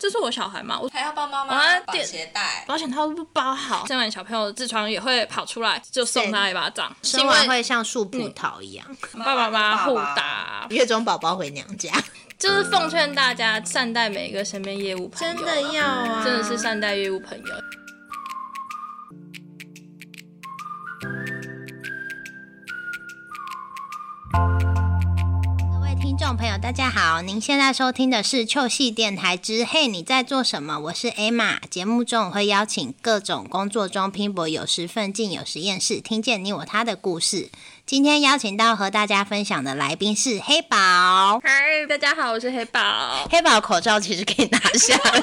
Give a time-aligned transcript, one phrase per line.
[0.00, 2.64] 这是我小孩嘛，我还要帮妈妈绑鞋带。
[2.66, 8.86] 保险套都不包好，生完小朋友痔疮也会跑出来，就送他一巴掌，生完会像树葡萄一样，
[9.18, 11.92] 爸爸妈妈互打，月中宝宝回娘家，
[12.38, 17.44] 就是奉劝大家善待每一个身边业务朋友，真的要啊，真的是善待业务朋友。
[26.10, 27.22] 听众朋友，大家好！
[27.22, 30.74] 您现在收听的是秋系电台之《嘿，你在做什么》？
[30.80, 31.60] 我是 Emma。
[31.70, 37.48] 节目中我会邀请各种工作中拼搏、有时奋进、有实验室，听见你我他的故事。
[37.86, 41.38] 今天邀请到和大家分享的来宾是黑宝。
[41.44, 43.28] 嗨，大家好，我是黑宝。
[43.30, 45.22] 黑宝口罩其实可以拿下来。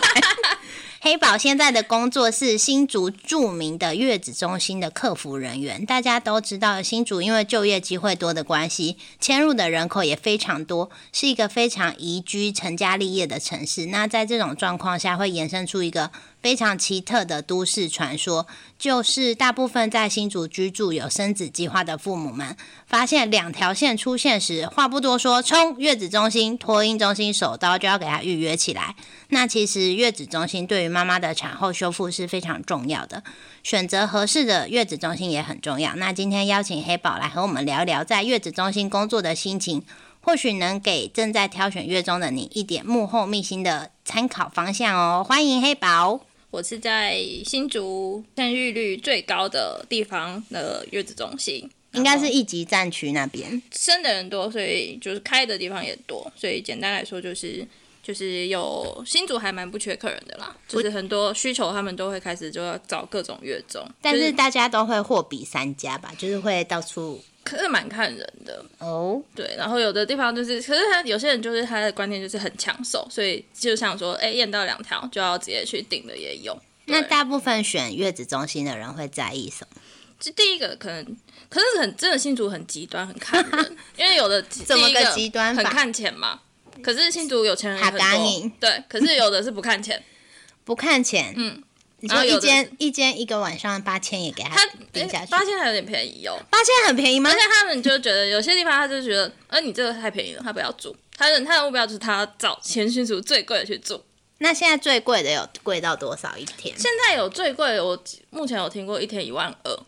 [0.99, 5.85] 黑宝现在的工作是新竹著名的月子中心的客服人员。
[5.85, 13.85] 大家都知道，新竹因为就业机会多的关系，迁入的人口也非常多，是一个非常宜居、成家立业的城市。
[13.85, 18.47] 那在这种状况下，会衍生出一个非常奇特的都市传说，
[18.77, 28.95] 就是大部分在新竹居住有生子计划的父母们，发现两条线出现时，话不多说，冲月子中心、托婴中心手刀就要给他预约起来。
[29.29, 33.23] 那其实月子中心对于妈妈的产后修复是非常重要的，
[33.63, 35.95] 选择合适的月子中心也很重要。
[35.95, 39.83] 那今天邀请黑宝来和我们聊聊在月子中心工作的心情，
[40.21, 45.25] 或许能给正在挑选月中的你一点幕后秘辛的参考方向哦。
[45.27, 46.26] 欢迎黑宝。
[46.49, 57.67] 我是在新竹生育率最高的地方的月子中心，应该是一级战区那边，生的人多，所以就是开的地方也多，所以简单来说就是。
[58.03, 69.21] 就是有新竹还蛮不缺客人的啦，就是很多需求，他们都会开始就要找各种月中，但是大家都会货比三家吧，就是会到处可是蛮看人的，哦。
[69.33, 69.55] 对。
[69.57, 76.59] 然后有的地方就是，可是他有些人就是他的观念就是很抢手，所以就想说，哎，验到两条就要直接去订的也有。
[76.85, 79.81] 那大部分选月子中心的人会在意什么？
[80.19, 81.05] 就第一个可能，
[81.47, 86.41] 可是很真的新竹很极端，很看人，因为有的 怎么个极端很看钱嘛。
[86.83, 88.83] 可是新竹有钱人也很好答应多，对。
[88.87, 90.03] 可是有的是不看钱，
[90.63, 91.61] 不看钱，嗯，
[91.99, 96.37] 你说一然后有的间一间一个晚上八千也给他他定下去，八千还有点便宜哦。
[96.49, 97.33] 八千很便宜吗而？
[97.33, 100.95] 且他们就觉得有些地方他就觉得，呃，你这个太便宜了，他不要住。
[101.17, 104.03] 他的他的目标就是他找前新竹最贵的去住。
[104.37, 106.77] 那现在最贵的有贵到多少一天？
[106.77, 107.97] 现在有最贵的，我
[108.29, 109.79] 目前有听过一天一万二，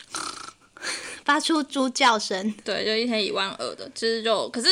[1.24, 4.68] 发出猪叫声，对，就一天一万二的，其实就可是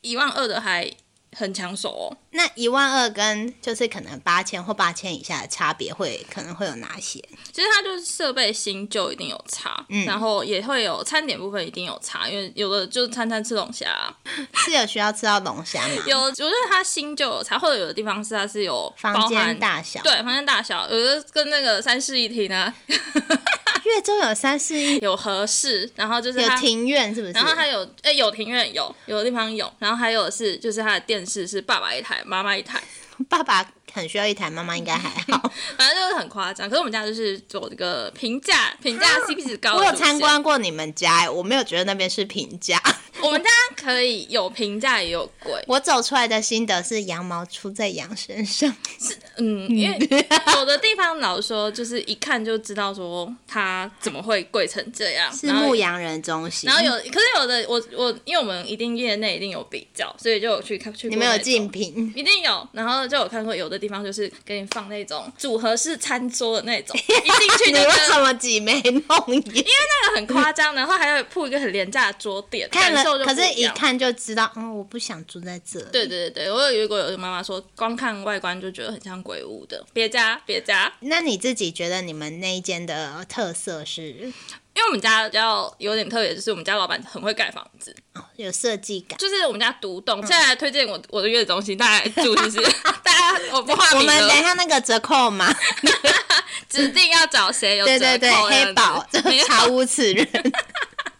[0.00, 0.90] 一万二的还
[1.36, 2.16] 很抢手哦。
[2.30, 7.18] 那一万二跟就是可能八千或八千以下的差别会可能会有哪些？
[7.52, 14.14] 其实它就是设备新旧一定有差，嗯然后也会有餐点部分一定有差，因为有的就是餐餐吃龙虾啊，
[14.54, 16.02] 是有需要吃到龙虾吗？
[16.06, 22.74] 有我觉得它新旧有差，或者有的地方是它是有包房间大小，对房间大小，有的跟那个三室一厅啊
[23.84, 26.42] 月中有三室一， 有合适，然后就是。
[26.42, 27.32] 有庭院是不是？
[27.32, 32.82] 然后还有，哎、有庭院有，有的地方有，然后还有是，就是它的电视是爸爸一台，妈妈一台，
[33.28, 33.64] 爸爸
[33.98, 35.52] 很需要一台，妈妈应该还好。
[35.76, 36.68] 反正就是很夸张。
[36.68, 42.80] 可是我们家就是走这个平价，平价 CP 值高我有参观过你们家，哎我没有觉得那边是平价。
[43.20, 49.98] 我们家可以有平价也有贵，我走出来的心得是羊毛出在羊身上，是嗯，因为
[50.54, 56.70] 有的地方老说，就是一看就知道说它怎么会贵成这样，是牧羊人中心。
[56.70, 69.42] 然后有，可是有的我我，因为我们一定业内一定有比较，所以就有去看去你们有竞品，一定有，然后就有看过有的地方就是给你放那种组合式餐桌的那种， 一进去你就为什么挤眉弄眼？
[69.46, 69.64] 因为
[70.02, 73.66] 那个很夸张，然后还要铺一个很廉价的桌垫，看了，可是一。
[73.78, 75.86] 看就知道，嗯，我不想住在这里。
[75.92, 89.18] 对对对对，我有遇过有个妈妈说，光看外观就觉得很像鬼屋的，别家别家，那你自己觉得你们那一间的特色是因为我们家比较有点特别，就是我们家老板很会盖房子，哦有设计感？
[89.18, 90.20] 就是我们家独嗯栋。
[90.20, 92.58] 现在来推荐我我的月子中心，大家来住，就是
[93.52, 95.54] 我不画我们等一下那个折扣嘛，
[96.68, 99.06] 指定要找谁有对对对，黑宝
[99.46, 100.26] 查无此人。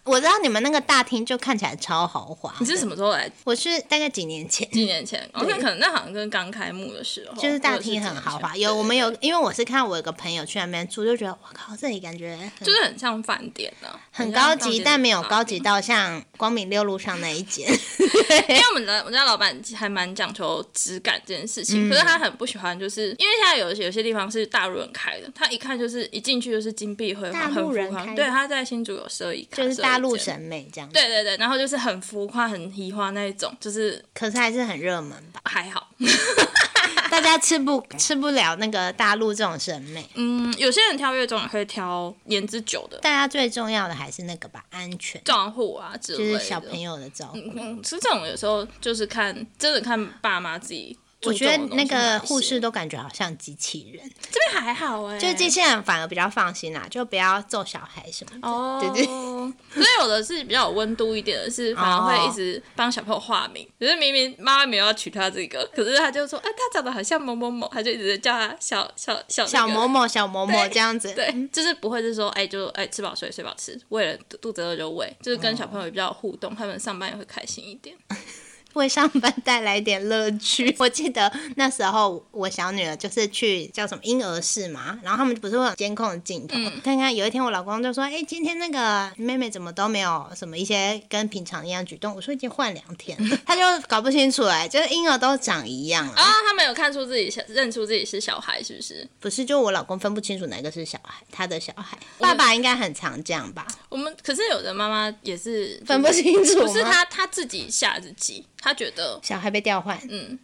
[0.05, 2.50] 我知道你们那个大厅就看起来超豪华。
[2.61, 2.88] 你是什？
[2.88, 3.31] 么时候来？
[3.44, 5.20] 我是大概几年前，几年前？
[5.34, 8.56] 哦，那可能那好像跟刚开幕的时候，就是大厅很豪华。
[8.56, 17.69] 有我们有，因为我是看我有个朋友去那边住，就觉得我靠，这里感觉就是很像饭店呢，很高级，但没有高级到像光明六路上那一间。
[18.49, 28.06] 因为我们的我们家老板还蛮讲求质感这件事情，嗯可是他很不喜欢，就是因为现在有有些地方是大陆人开的，他一看就是一进去就是金碧辉煌，很浮夸。
[28.14, 30.17] 对，他在新竹有设一卡，就是大陆。
[30.17, 35.41] 审美这样。，对对对，然后就是很浮夸、很移花那一种，就是可是还是很热门吧？
[35.44, 35.88] 还好。
[37.10, 40.08] 大家吃不吃不了那个大陆这种审美。
[40.14, 46.38] 嗯，有些人挑月中也会挑颜值久的大家最重要的还是那个吧，安全，账户啊之就类的。
[46.38, 47.38] 是小朋友的照顾。
[47.56, 51.49] 嗯，其实这种有时候就是看，真的看爸妈自己注我觉。
[51.49, 58.49] 得那个护士都感觉好像机器人，这边还好哎、 就是机器人反而比较放心啦，就不要揍小孩什么的。
[58.49, 59.06] 哦，对对
[59.73, 77.97] 所以有的是比较有温度一点的是，反而会一直帮小朋友化名，只是明明妈妈没有要取他这个，可是他就说，哎，他长得好像某某某，他就一直叫他小小小、那个小某某小某某对这样子，对，就是不会是说，哎，就哎吃饱睡，睡饱吃，为了肚肚子饿就喂，就是跟小朋友也比较有互动，他们上班也会开心一点。
[78.75, 80.75] 为上班带来一点乐趣。
[80.79, 99.09] 我记得那时候我小女儿就是去叫什么婴儿室嘛，然后他们不是会有监控的镜头，嗯看看有一天我老公就说：“哎、今天那个妹妹怎么都没有什么一些跟平常一样举动？”我说已经换两天了， 他就搞不清楚哎、就是婴儿都长一样啊，啊，他们有看出自己小，认出自己是小孩，是不是？
[99.20, 103.67] 不是就我老公分不清楚哪个是小孩，他的小孩，爸爸应该很常这样吧？
[103.88, 110.38] 我们可是有的妈妈也是分不清楚不是她她自己下日记，她觉得小孩被调换，嗯，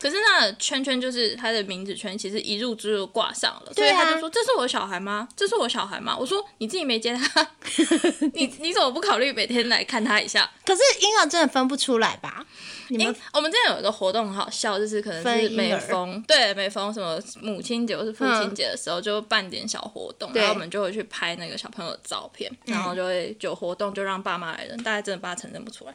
[0.00, 5.28] 可是那个圈圈就是他的名字圈，其实一入之就挂上了，所以他就说：“这是我小孩吗？
[5.36, 7.46] 这是我小孩吗？”我说：“你自己没接他，
[8.34, 12.44] 你你怎么不考虑每天来看他一下可是婴儿真的分不出来吧？
[12.88, 25.94] 你？”们因我们之前有一个活动很好笑，就是可能是每逢对每逢什么母亲节或是父亲节的时候，就办点小活动，对然后我们就会去拍那个小朋友的照片，然后就会有活动就让爸妈来认，大概真的八成认不出来，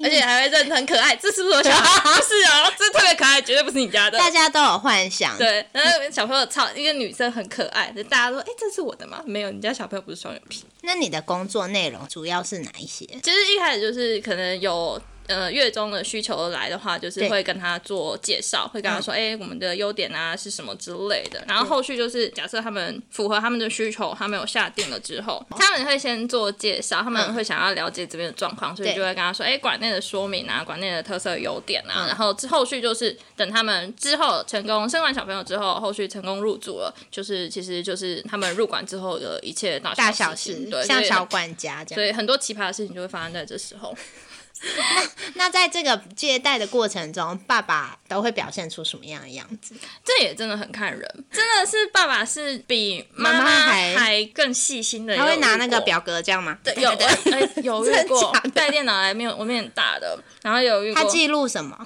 [0.00, 2.00] 而且还会认得很可爱，这是不是我小孩？
[2.14, 4.18] 不是啊，这特别可爱，绝对不是你家的。
[4.18, 9.22] 大家都有幻想，对，然后小朋友超一个女生很可爱，就大家说，哎、这是我的吗？
[9.26, 10.64] 没有，你家小朋友不是双眼皮。
[10.82, 13.06] 那你的工作内容主要是哪一些？
[13.22, 15.00] 其实一开始就是可能有。
[15.28, 21.44] 呃，月中的需求来的话，就是会跟他做介绍，会跟他说，哎、我们的优点啊是什么之类的。
[21.48, 41.96] 然后后续就是，假设他们符合他们的需求，他们有下定了之后，他们会先做介绍，他们会想要了解这边的状况，所以就会跟他说，哎、馆内的说明啊，馆内的特色优点啊，然后之后续就是等他们之后成功生完小朋友之后，后续成功入住了，就是其实就是他们入馆之后的一切大大小事小事，对，像小管家这样。
[41.96, 43.92] 所以很多奇葩的事情就会发生在这时候。
[45.34, 49.74] 那在这个接待的过程中，爸爸都会表现出什么样的样子？
[50.04, 55.16] 这也真的很看人，真的是爸爸是比妈妈还还更细心的。
[55.16, 55.96] 他会拿那个表。
[56.06, 56.56] 格这样吗？
[56.62, 61.76] 对，有对我哎有遇过带电脑来面我面很大的，然后有遇过，他记录什么？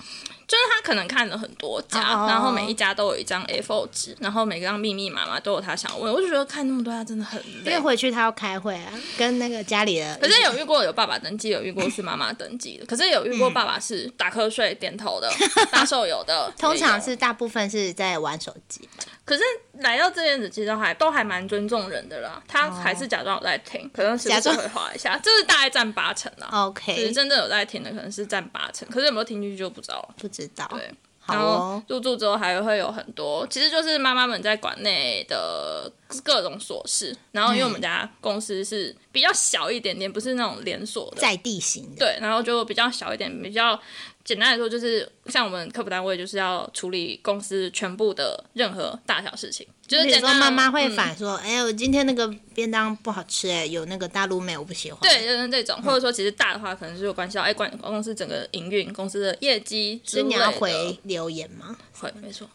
[0.51, 7.79] 就是他可能看了很多家，哦然后每一家都有一张 A4 纸，然后每个张密密麻麻都有他想问，我就觉得看那么多家真的很累因为。
[7.79, 10.19] 回去他要开会啊，跟那个家里的。
[10.21, 15.31] 可是有遇过有爸爸登记，有遇过是妈妈登记的，可是有遇过爸爸是打瞌睡、点头的、
[15.71, 18.89] 打手游的，通常是大部分是在玩手机。
[19.25, 19.43] 可是
[19.79, 22.43] 来到这边子，其实还都还蛮尊重人的啦。
[22.49, 26.49] 他还是假装有在听，可能假装会划一下，这是大概占八成啦。
[26.51, 30.15] 就是 OK，真正有在听的，可能是占八成，可是有没有听进去就不知道了。
[30.19, 30.67] 不知道。
[30.71, 31.83] 对，好然后哦。
[31.89, 35.91] 入住之后还会有很多，其实就是妈妈们在馆内的
[36.25, 37.17] 各种琐事。
[37.33, 43.81] 然后因为我们家公司是比较小一点点，不是那种连锁的，在地型的，对，然后就比较小一点，比较
[44.25, 61.77] 简单来说，就是像我们客服单位就是要处理公司全部的任何大小事情，就是比如说简单妈妈会嗯反说：“哎、我今天那个便当不好吃、哎，有那个大陆妹，我不喜欢。”对，就是这种，或者说其实大的话，可能是有关系到哎，管公司整个营运、公司的业绩之所以你要回留言吗？
[61.99, 62.49] 会，没错。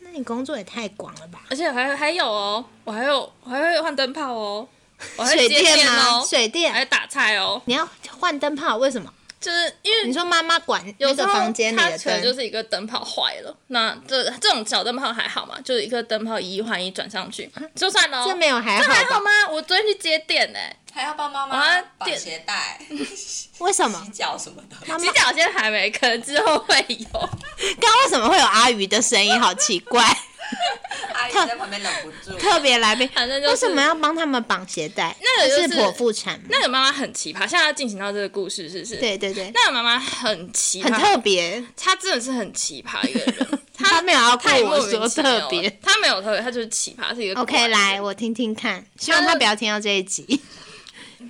[0.00, 1.44] 那你工作也太广了吧？
[1.48, 4.68] 而且还还有哦，我还有我还会换灯泡哦，
[5.16, 6.18] 我还会水接电吗？
[6.20, 7.88] 哦，水电，还会打菜哦，你要
[8.20, 9.12] 换灯泡，为什么？
[9.40, 18.26] 就是因为你说妈妈管那个有时候房间里的它可能就，是一个灯泡坏了，那这这种小灯泡还好嘛，就是一个灯泡一换一转上去就算了哦。
[18.28, 18.88] 这没有还好这？
[18.92, 19.30] 还好吗？
[19.50, 20.58] 我昨天去接电呢、
[20.92, 22.80] 还要帮妈啊妈绑电鞋带、
[23.58, 24.10] 为什么洗？
[24.10, 24.76] 脚什么的。
[24.86, 27.06] 妈妈洗脚现在还没，可能之后会有。
[27.12, 29.38] 刚刚为什么会有阿鱼的声音？
[29.40, 30.02] 好奇怪，
[31.14, 35.14] 阿姨在旁边忍不住，特别来宾，反正就是为什么要帮他们绑鞋带？
[35.20, 36.40] 那个就是是剖腹产？
[36.48, 38.96] 那个妈妈很奇葩，现在要进行到这个故事，是不是？。
[38.96, 41.64] 对对对，那个妈妈很奇葩，很特别。
[41.76, 43.60] 她真的是很奇葩一个人。
[43.78, 45.68] 他没有要太莫跟我说特别。
[45.82, 50.40] 她没有特别，她就是奇葩，是一个 OK，来，我听听看，希望他不要听到这一集。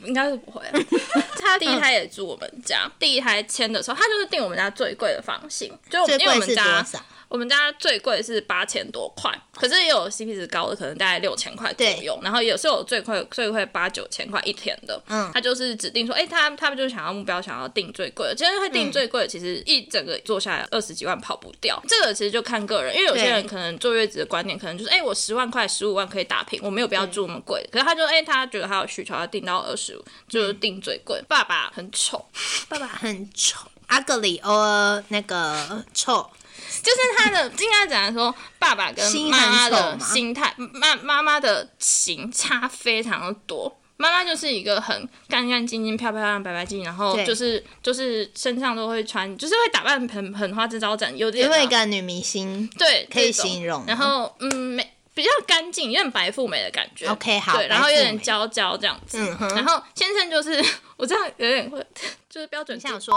[0.05, 0.79] 应该是不会、啊。
[1.41, 7.01] 他第一胎也住我们家，第一胎签的时候，他就是订我们家最贵的房型，就因为我们家少？
[7.37, 12.19] 我我们家最贵是八千多块，可是也有 CP 值高的，可能大概六千块左右。
[12.23, 14.99] 然后也是有最贵最贵八九千块一天的。
[15.09, 18.35] 嗯，他就是指定说，哎，他他们就是想要目标，想要定最贵的。
[18.35, 21.79] 其实会定最贵的，其实一整个做下来二十几万跑不掉。
[21.87, 27.63] 这个其实就看个人，因为有些人可能坐月子的观念可能就是，哎，我十万块、十五万可以打平，我没有必要住那么贵。
[27.71, 31.23] 可是他就，哎，他觉得他有需求，要定到二十五，就是定最贵。
[31.29, 32.25] 爸爸很丑，
[32.71, 36.31] 爸爸很丑，ugly or 那个丑。
[36.83, 43.77] 就是他的应该讲说，爸爸跟妈妈的心态，妈妈妈的型差非常的多。
[43.99, 53.83] 妈妈就是一个很干干净净、漂漂亮、白白净，然后就是就是身上都会穿，就是会打扮很很花枝招展，有点因为一个女明星，对，可以形容。
[53.87, 57.07] 然后嗯，美比较干净，有点白富美的感觉。
[57.07, 59.19] OK，好，对，然后有点娇娇这样子。
[59.41, 60.63] 然后先生就是
[60.99, 61.83] 我这样有点会，
[62.29, 63.17] 就是标准想说。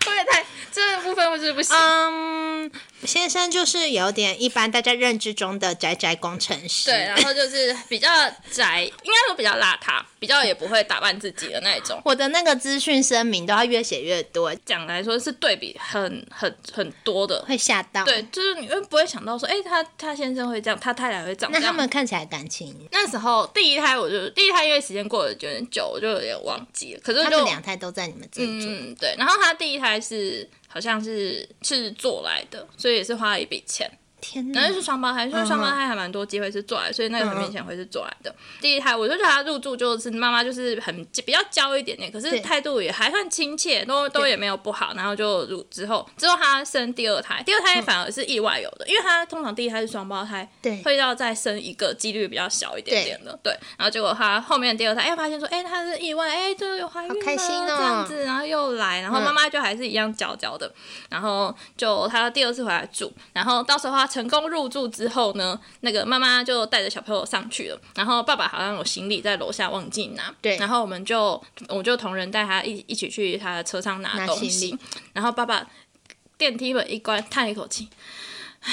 [0.06, 1.76] 会不会太这部分，我是不行？
[1.76, 2.70] 嗯，
[3.04, 8.08] 先生就是有点一般大家认知中的宅宅工程师，对，然后就是比较
[8.50, 12.00] 宅，应该说比较邋遢，比较也不会打扮自己的那一种。
[12.04, 18.04] 我的那个资讯声明都要越写越多，讲来说是对比很很很多的，会吓到。
[18.04, 21.50] 对，就是你会不会想到说，哎，他他先生会这样，他太太会这样？
[21.52, 22.88] 那他们看起来感情？
[22.92, 27.00] 那时候第一胎我就第一胎，因为时间过得有点久，我就有点忘记了。
[27.02, 29.14] 可是他们两胎都在你们这里嗯，对。
[29.18, 29.89] 然后他第一胎。
[29.90, 33.90] 还是好像是制作来的，所以也是花了一笔钱。
[34.20, 38.34] 天，那是双胞胎，所以双胞胎还蛮多机会是做来，所以那个很明显会是做来的。
[38.60, 44.92] 第一胎我就觉得他入住就是妈妈就是很比较娇一点点，可是态度也还算亲切，都都也没有不好。
[44.94, 53.52] 然后就入之后，之后他生第二胎，第二胎反而是意外有的，因为他通常第一胎是双胞胎，对，会要再生一个几率比较小一点点的，对。
[53.78, 60.70] 然后结果他后面第二胎，哎，发现说，哎，他是意外，哎，就有怀孕了，这样子，然后又来，然后妈妈就还是一样娇娇的，
[61.08, 64.80] 然后就他第二次回来住，然后到时候他成功入住。
[64.88, 74.76] 之后呢，那个妈妈就带着小朋友上去了，然后爸爸好像有行李在楼下忘记拿，对，然后我们就我就同仁带他一一起去他的车上拿东西，
[75.12, 75.64] 然后爸爸
[76.36, 77.88] 电梯门一关，叹一口气，
[78.62, 78.72] 唉，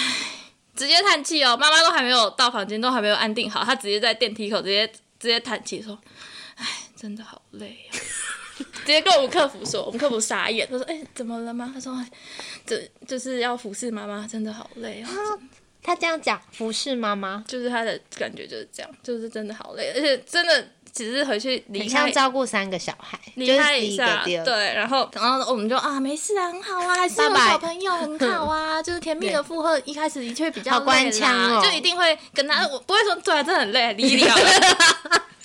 [0.75, 4.87] 直接叹气哦，妈妈都还没有到房间，都还没有安定好，他直接在电梯口直接
[5.19, 5.97] 直接叹气说，
[6.55, 6.65] 唉，
[6.95, 7.93] 真的好累啊，
[8.85, 11.71] 直接跟我们客服说，我们客服傻眼，他说，哎，怎么了吗？
[11.73, 11.93] 他说，
[12.65, 15.09] 这就是要服侍妈妈，真的好累啊。
[15.83, 34.35] 他这样讲服侍妈妈，就是他的感觉就是这样，就是真的好累，而且真的只是回去离开照顾三个小孩，离开一下，对，然后然后我们就啊没事啊，很好啊，还是有小朋友很好啊， 就是甜蜜的负荷一开始的确比较累啦，就一定会跟他，我不会说对啊，真的很累，离 离了。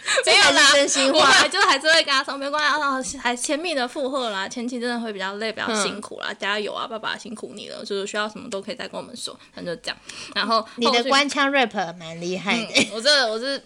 [0.26, 2.62] 没有啦，真心话，就还是会跟他说没关
[3.02, 9.96] 系啊，还甜蜜的负荷啦，前期真的会比较累，比较辛苦啦，加油啊，爸爸辛苦你了，就是需要什么都可以再跟我们说，那就这样。
[10.34, 13.62] 然后你的官腔 rap 蛮厉害的，我这我是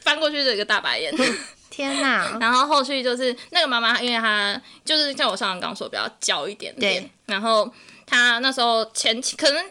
[0.00, 1.12] 翻过去的一个大白眼，
[1.68, 2.38] 天哪！
[2.40, 7.68] 然后后续就是那个妈妈，因为她就是像我上刚刚说比较娇一点点，然后
[8.06, 9.64] 她那时候前期可能。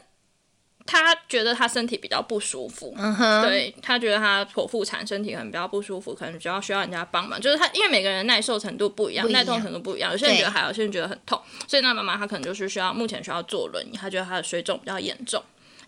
[0.85, 2.95] 他觉得他身体比较不舒服，
[3.43, 7.39] 对他觉得他剖腹产身体可能比较不舒服，可能比较需要人家帮忙。
[7.39, 15.41] 就是他因为每个人耐受程度不一样，耐痛程度不一样，有些人觉得还好，有些人觉得很痛，所以那妈妈她可能就是需要目前需要坐轮椅，她觉得她的水肿比较严重。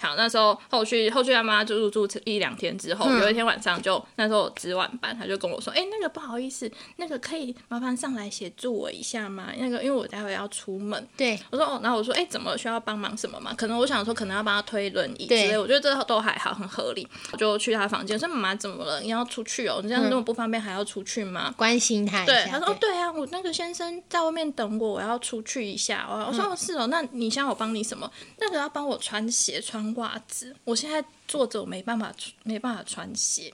[0.04, 9.48] 好，那时候后续后续他妈就入住一两天之后，有一天晚上就那时候值晚班，他就跟我说：“哎，那个不好意思，那个可以麻烦上来协助我一下吗？
[9.58, 13.54] 那个因为我待会要出门。”对，我说：“哦。”然后我说：“哎，怎么需要帮忙什么吗？
[13.58, 15.58] 可能我想说，可能要帮他推轮椅之类。
[15.58, 17.08] 我觉得这都还好，很合理。
[17.32, 19.00] 我就去他房间说：“妈妈怎么了？
[19.00, 19.80] 你要出去哦？
[19.82, 22.26] 你这样那么不方便，还要出去吗？”关心他。
[22.26, 28.10] 对，他说：“哦，对啊，我那个先生在外面等我，我要出去一下。”我我说：“哦，是哦，那你想我帮你什么？
[28.40, 32.12] 那个要帮我穿鞋、穿袜子。”我现在坐着，我没办法，
[32.44, 33.54] 没办法穿鞋。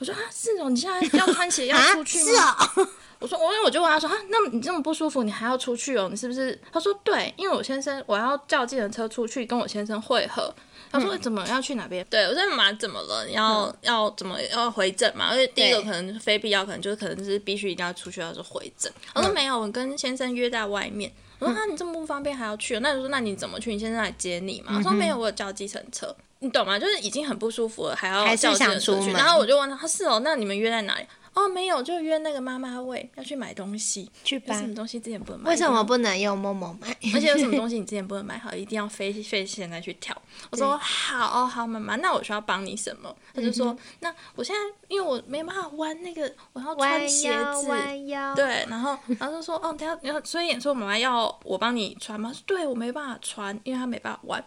[0.00, 2.24] 我说啊，是哦，你现在要穿鞋要出去吗？
[2.24, 2.36] 是
[2.80, 2.88] 哦。
[3.20, 6.08] 我说，我我就问他说啊，那你这么不舒服，你还要出去哦？
[6.10, 6.60] 你是不是？
[6.72, 10.52] 他说对，因为我先生我要叫计程车出去跟我先生会合。
[10.90, 12.04] 他说怎么要去哪边？
[12.10, 13.24] 对我说妈怎么了？
[13.26, 15.32] 你要要怎么要回诊嘛？
[15.32, 18.92] 因为第一个可能非必要，可能就是可能是必须一定要出去，要是回诊。
[19.14, 21.10] 我说没有，我跟先生约在外面。
[21.44, 22.78] 我说啊你这么不方便还要去？
[22.80, 23.72] 那就说那你怎么去？
[23.72, 24.76] 你先生来接你嘛？
[24.76, 26.14] 我说没有，我有叫计程车。
[26.40, 26.78] 你懂吗？
[26.78, 29.12] 就是已经很不舒服了，还要叫计程车去。
[29.12, 31.06] 然后我就问他，他是哦，那你们约在哪里？
[31.34, 34.66] 哦，没有，就约那个妈妈喂要去买东西，去吧有什。
[34.68, 35.50] 么东西之前不能买？
[35.50, 36.88] 为什么不能用某某买？
[37.14, 40.16] 而且有什么东 西你之前不能买好，一定要非非现在去挑。
[40.50, 43.14] 我说好哦好妈妈，那我需要帮你什么？
[43.34, 47.68] 他就说、那我现在因为我没办法弯那个，我要穿鞋，子。
[47.68, 48.34] 弯腰。
[48.34, 52.32] 对，然后然后就说哦，等一下，然后所以说妈妈要我帮你穿吗？
[52.46, 54.44] 对我没办法穿，因为他没办法弯。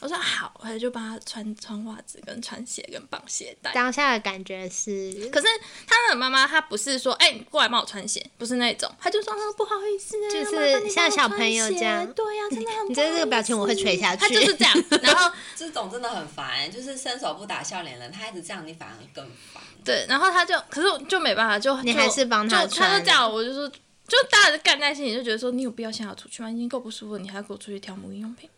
[0.00, 3.72] 我说好，我就帮他穿穿袜子、跟穿鞋、跟绑鞋带。
[3.72, 5.46] 当下的感觉是，可是
[5.86, 12.88] 他的妈妈，她不是说，哎、你过来帮我穿鞋，不是那种，她就说，哦，不好意思、哎就是像小朋友这样对呀、真的很。
[12.88, 14.20] 你这这个表情我会垂下去。
[14.20, 19.62] 他就是这样， 然后 这种真的很烦，就是伸手不打笑脸人，他一直这样，你反而更烦。
[19.84, 26.50] 对，然后他就，可是就没办法，就就你还是帮他就他就这样，我就说，就大家就干在心里，就觉得说，你有必要现在要出去吗？
[26.50, 28.48] 已经够不舒服了，你还要给我出去挑母婴用品。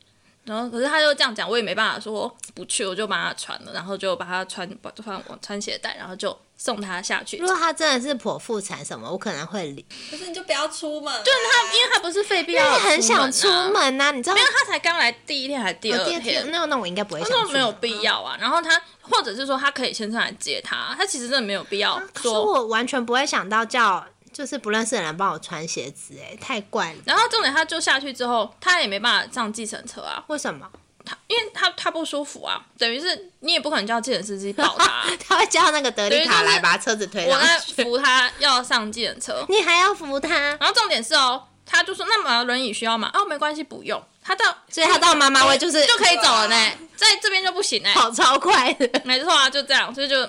[0.51, 7.37] 然后，可是他就这样讲，我也没办法说不去，我就帮他穿了，然后就把他穿，把穿我穿鞋带，然后就送他下去。
[7.37, 9.87] 如果他真的是剖腹产什么，我可能会理。
[10.11, 17.47] 可是你就不要出门、啊，就是他，因为他不是非必要你很想出出门啊，你知道没有，他才刚来第一天还是第二天天，，那那我应该不会他想出门。
[17.51, 18.37] 说没有必要啊。
[18.41, 22.45] 然后他或者是说他可以先上来接他，他其实真的没有必要可是说。
[22.45, 26.99] 我完全不会想到叫就是不认识的人帮我穿鞋子，哎，太怪了。
[27.05, 30.69] 然后重点他就下去之后，他也没办法上计程车啊，为什么？
[31.05, 40.29] 他因为他他不舒服啊，等于是你也不可能叫计程司机抱他啊、 他会叫那个德利卡来把车子推我在上去，扶他要上计程车， 你还要扶他，
[40.61, 43.11] 然后重点是哦，他就说那么轮椅需要吗？
[43.15, 44.01] 哦，没关系，不用。
[44.23, 50.29] 他到所以他到妈妈位就是就可以走了呢，在这边就不行呢，跑超快的，没错啊，就这样，所以就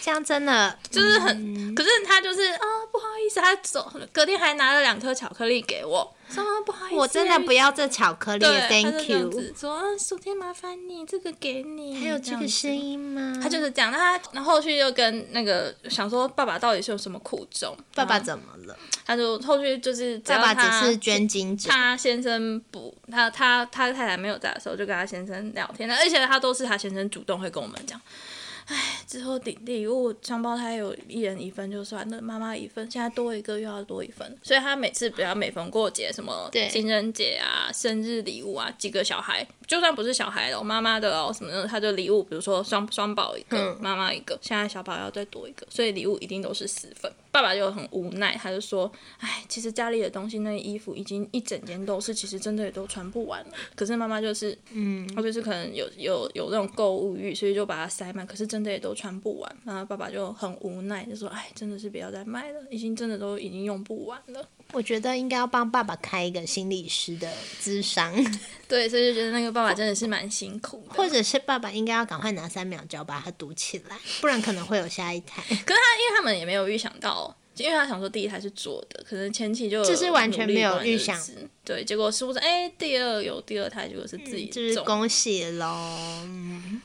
[0.00, 9.30] 这样真的就是很，可是他就是啊、不好意思，他走，隔天还拿了两颗巧克力给我，说、啊、不好意思，我真的不要这巧克力，Thank you。
[9.30, 12.98] 子说啊，昨天麻烦你，这个给你，还有这个声音。
[12.98, 13.38] 吗？
[13.42, 17.76] 他就是这样，那他然后后续又跟那个想说爸爸到底是有什么苦衷？
[17.94, 18.76] 爸爸怎么了？
[19.04, 28.00] 他就后续就是只爸爸只是捐精者，他先生不，他他他太太没有在的时候，就跟他先生聊天，而且他都是他先生主动会跟我们讲。
[28.66, 47.10] 唉，之后礼礼物双胞胎有一人一份就算了，妈妈一份，现在多一个又要多一份，所以他每次比较每逢过节，什么对情人节啊、生日礼物啊，几个小孩，就算不是小孩哦，妈妈的哦什么的，他就礼物，比如说双双宝一个，嗯妈妈一个，现在小宝要再多一个，所以礼物一定都是四份。
[47.30, 53.52] 爸爸就很无奈，他就说：“哎，其实家里的东西，那衣服已经一整间都是，其实真的也都穿不完了。
[53.74, 58.26] 可是妈妈就是，嗯，她就是可能有有有那种购物欲，所以就把它塞满。
[58.26, 59.56] 可是真的也都穿不完。
[59.64, 64.46] 然后爸爸就很无奈，就说：哎，真的是不要再买了，已经真的都已经用不完了。
[64.72, 67.30] 我觉得应该要帮爸爸开一个心理师的
[67.60, 68.12] 智商，
[68.66, 70.94] 对，所以就觉得那个爸爸真的是蛮辛苦的。
[70.94, 75.42] 或者是爸爸应该要赶快拿三秒胶把它堵起来，不然可能会有下一胎。
[75.42, 81.20] 可是他，因为他们也没有预想到，因为他想说第一胎是做的，可能前期就就是完全没有预想
[81.64, 86.22] 对，结果是不是哎，第二有第二胎，结果是自己就是恭喜喽。
[86.24, 86.80] 嗯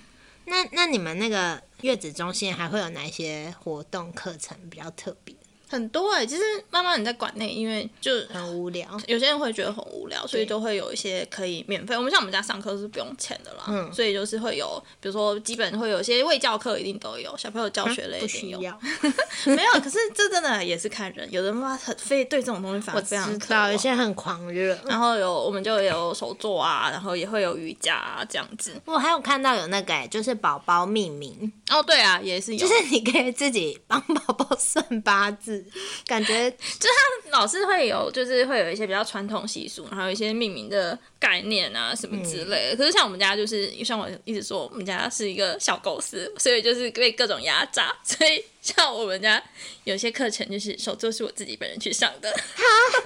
[0.49, 5.35] 那那你们那个月子中心还会有哪些活动课程比较特别？
[5.69, 11.95] 很多哎、其实妈妈你在馆内，因为就很无聊，有些人会觉得很无聊，所以都会有一些可以免费。
[11.95, 18.73] 我们像我们家上课是不用钱的啦，嗯所以就是会有，比如说基本会有些卫教课，一定都有，小朋友教学类不一定有。
[19.45, 24.77] 没有，可是这真的也是看人，有的妈妈很非对这种东西反而非常知道有些很狂热。
[24.85, 28.73] 然后有我们就有手作啊，然后也会有瑜伽啊这样子。
[28.85, 35.56] 我还有看到有那个、欸，就是宝宝命名，哦，对啊，也是有，就是你可以自己帮宝宝算八字，
[36.05, 42.77] 感觉 就他老是会有，就是会有一些比较传统习俗，然后有一些命名的概念啊什么之类的。
[42.77, 47.95] 可是像我们家就是，像我一直说，我们家是一个小公司，所以就是被各种压榨。
[48.03, 49.41] 所以像我们家
[49.83, 52.33] 有些课程就是手作是我自己本人去上的，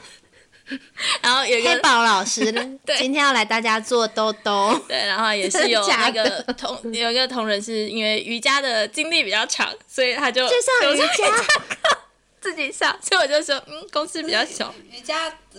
[1.22, 1.70] 然后有一个。
[1.72, 2.52] 黑宝老师
[2.86, 11.46] 对今天要来大家做兜兜，对，然后也是有那个同有一个同仁是因为瑜伽的经历比较长，所以他就就上瑜有伽。
[12.42, 14.74] 自己笑，所以我就说，嗯，公司比较小，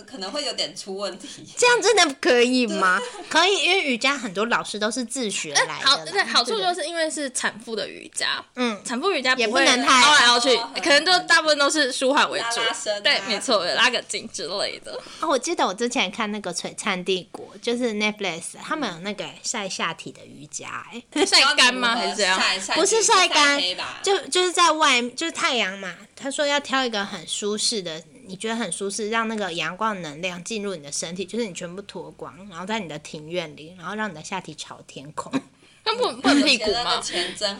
[0.06, 1.46] 可能会有点出问题。
[1.56, 3.00] 这样真的可以吗？
[3.28, 5.80] 可以，因为瑜伽很多老师都是自学来的啦。
[5.84, 14.92] 好，对，好处就是因为是产妇的瑜伽，嗯，产妇瑜伽也不能太凹来凹去哦，可能就大部分都是舒缓为主拉拉伸啊，对，没错，拉个筋之类的。
[15.20, 21.94] 哦，我记得我之前看那个《璀璨帝国》，就是 Netflix，他们有那个晒下体的瑜伽、哎，晒干吗？
[21.96, 22.40] 还是怎样？
[22.40, 23.60] 晒晒不是晒干？
[24.02, 25.94] 就就是在外，就是太阳嘛。
[26.14, 35.32] 他说要挑一个很舒适的，你觉得很舒适，让那个阳光能量进入你的身体，就是你全部脱光，然后在你的庭院里，然后让你的下体朝天空。
[35.84, 37.02] 那那不不能屁股吗？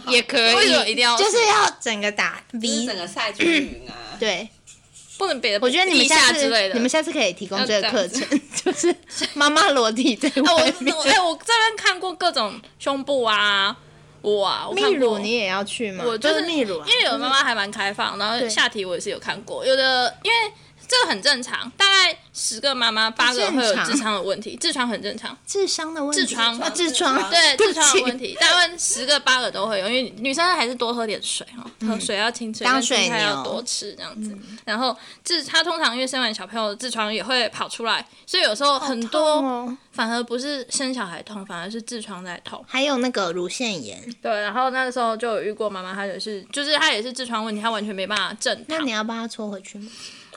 [0.09, 2.97] 也可为什么以，一定要就是要整个打 V 整。
[2.97, 3.95] 个赛均匀啊。
[4.21, 4.49] 对，
[5.19, 6.73] 不能别的，我觉得你们下次。
[6.73, 8.95] 你们下次可以提供这个课程，就是
[9.35, 10.95] 妈妈裸体在啊，我外面。
[10.95, 13.77] 我哎、我这边看过各种胸部啊，哇，
[14.23, 15.09] 我泌看过。
[15.17, 16.05] 乳你也要去吗？
[16.07, 18.49] 我就是秘鲁啊，因为有的妈妈还蛮开放，然后对。
[18.49, 20.53] 下体我也是有看过，有的因为
[20.93, 25.35] 这个很正常，大概十个妈妈八个会有痔疮的问题，痔疮很正常。
[25.49, 34.37] 痔疮的问题，痔疮啊，痔疮，对 痔疮的问题，大概十个八个都会有，因为女生还是多喝点水哈，喝水要清水，当水还要多吃这样子。
[34.67, 39.79] 然后痔，她通常因为生完小朋友痔疮也会跑出来，所以有时候很多哦。
[39.93, 42.65] 反而不是生小孩痛，反而是痔疮在痛。
[42.67, 48.91] 还有那个乳腺炎，对，然后那个时候就有遇过妈妈，她也是，就是她也是痔疮问题，她完全没办法正躺那你。
[48.91, 49.91] 要帮她搓回去吗？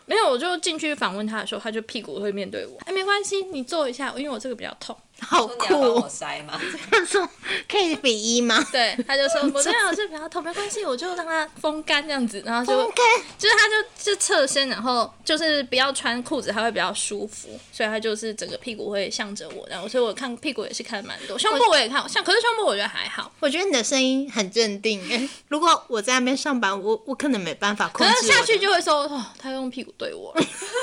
[0.06, 4.96] 没有，我就进去访问他的时候，他就屁股会面对我，哎，没关系，你坐一下，因为我这个比较痛。
[5.22, 6.10] 好说你要帮我酷！
[6.10, 6.60] 塞吗？
[6.92, 7.28] 他说
[7.70, 8.64] 可以比一吗？
[8.72, 13.02] 对，他就说 我这样是比较痛，没关系，我就让它风干这样子，然后就 OK，
[13.38, 25.28] 就是他就就侧身，然后就是不要穿裤子，他会比较舒服，所以他就是整个屁股会向着我，然后所以我看屁股也是看蛮多，胸部我也看，像可是胸部我觉得还好，我觉得你的声音很镇定哎。
[25.48, 28.14] 如果我在那边上班，我我可能没办法控制。
[28.14, 30.36] 可是下去就会说，哦，他用屁股对我，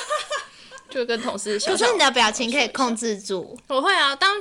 [0.93, 4.37] 就跟同事小小可是你的表情可以控制住，我会啊，当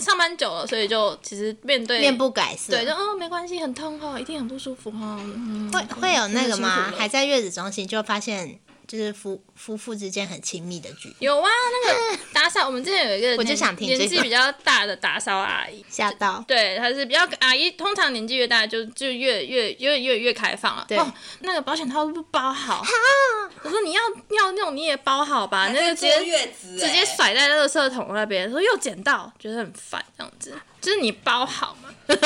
[0.00, 2.72] 上班久了，所以就其实面对面不改色。
[2.72, 5.20] 对，就哦没关系，很痛哦，一定很不舒服哦。
[5.20, 6.92] 嗯，会会有那个吗？
[6.96, 11.48] 还在月子中心就发现，就是夫夫妇之间很亲密的举动，有啊，
[11.84, 15.84] 那个打扫，我们之前有一个我就想听这个年纪比较大的打扫阿姨。
[15.90, 16.42] 吓到。
[16.48, 20.86] 对，她是比较阿姨，通常年纪越大就就越越越越越开放了。
[20.88, 22.82] 对哦，那个保险套不包好，
[23.62, 30.58] 我说你要要那种你也包好吧，那个直接直接哎甩在垃圾桶那边，说又捡到，觉得很烦这样子。
[30.80, 31.88] 就是你包好嘛，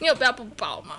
[0.00, 0.96] 你有必要不包吗？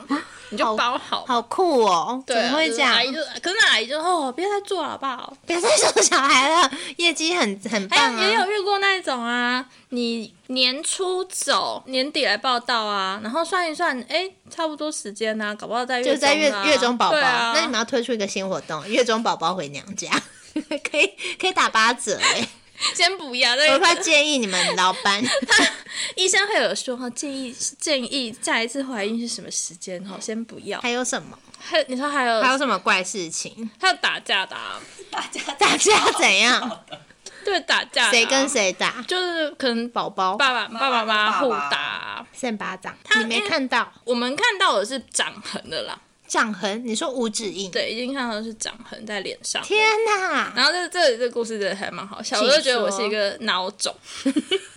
[0.49, 1.25] 你就包好。
[1.25, 2.23] 好酷哦！
[2.27, 3.03] 对啊，怎么会这样就是阿？
[3.03, 5.33] 姨就，可是阿姨就哦，别再做了好不好？
[5.47, 8.21] 别再生小孩了，业绩很很棒啊！
[8.23, 20.11] 有也有遇过那一种啊，你年初走，年底来报道啊，然后算一算，哎，差不多时间呐、搞不好在月就是在月月中宝宝，啊、那你们要推出一个新活动，月中宝宝回娘家，
[20.91, 22.47] 可以可以打八折哎！
[22.95, 25.23] 先不要，这我快建议你们老板，
[26.15, 30.79] 医生会有说哈，建议建议下一次怀孕是什么时间哈，先不要。
[30.81, 31.37] 还有什么？
[31.59, 33.69] 还有你说还有还有什么怪事情？
[33.79, 36.83] 还有打架的、啊，打架打架怎样？
[37.45, 39.01] 对打架啊、谁跟谁打？
[39.07, 45.99] 就是可能宝宝爸爸爸爸妈妈互打啊、扇巴掌，你没看到我们看到的是掌痕的啦，
[46.33, 46.81] 掌痕？
[46.83, 47.69] 你说五指印？
[47.69, 49.61] 对，已经看到的是掌痕在脸上。
[49.61, 50.51] 天哪！
[50.55, 53.95] 然后这这这故事真的还蛮好笑，请我就觉得我是一个孬种。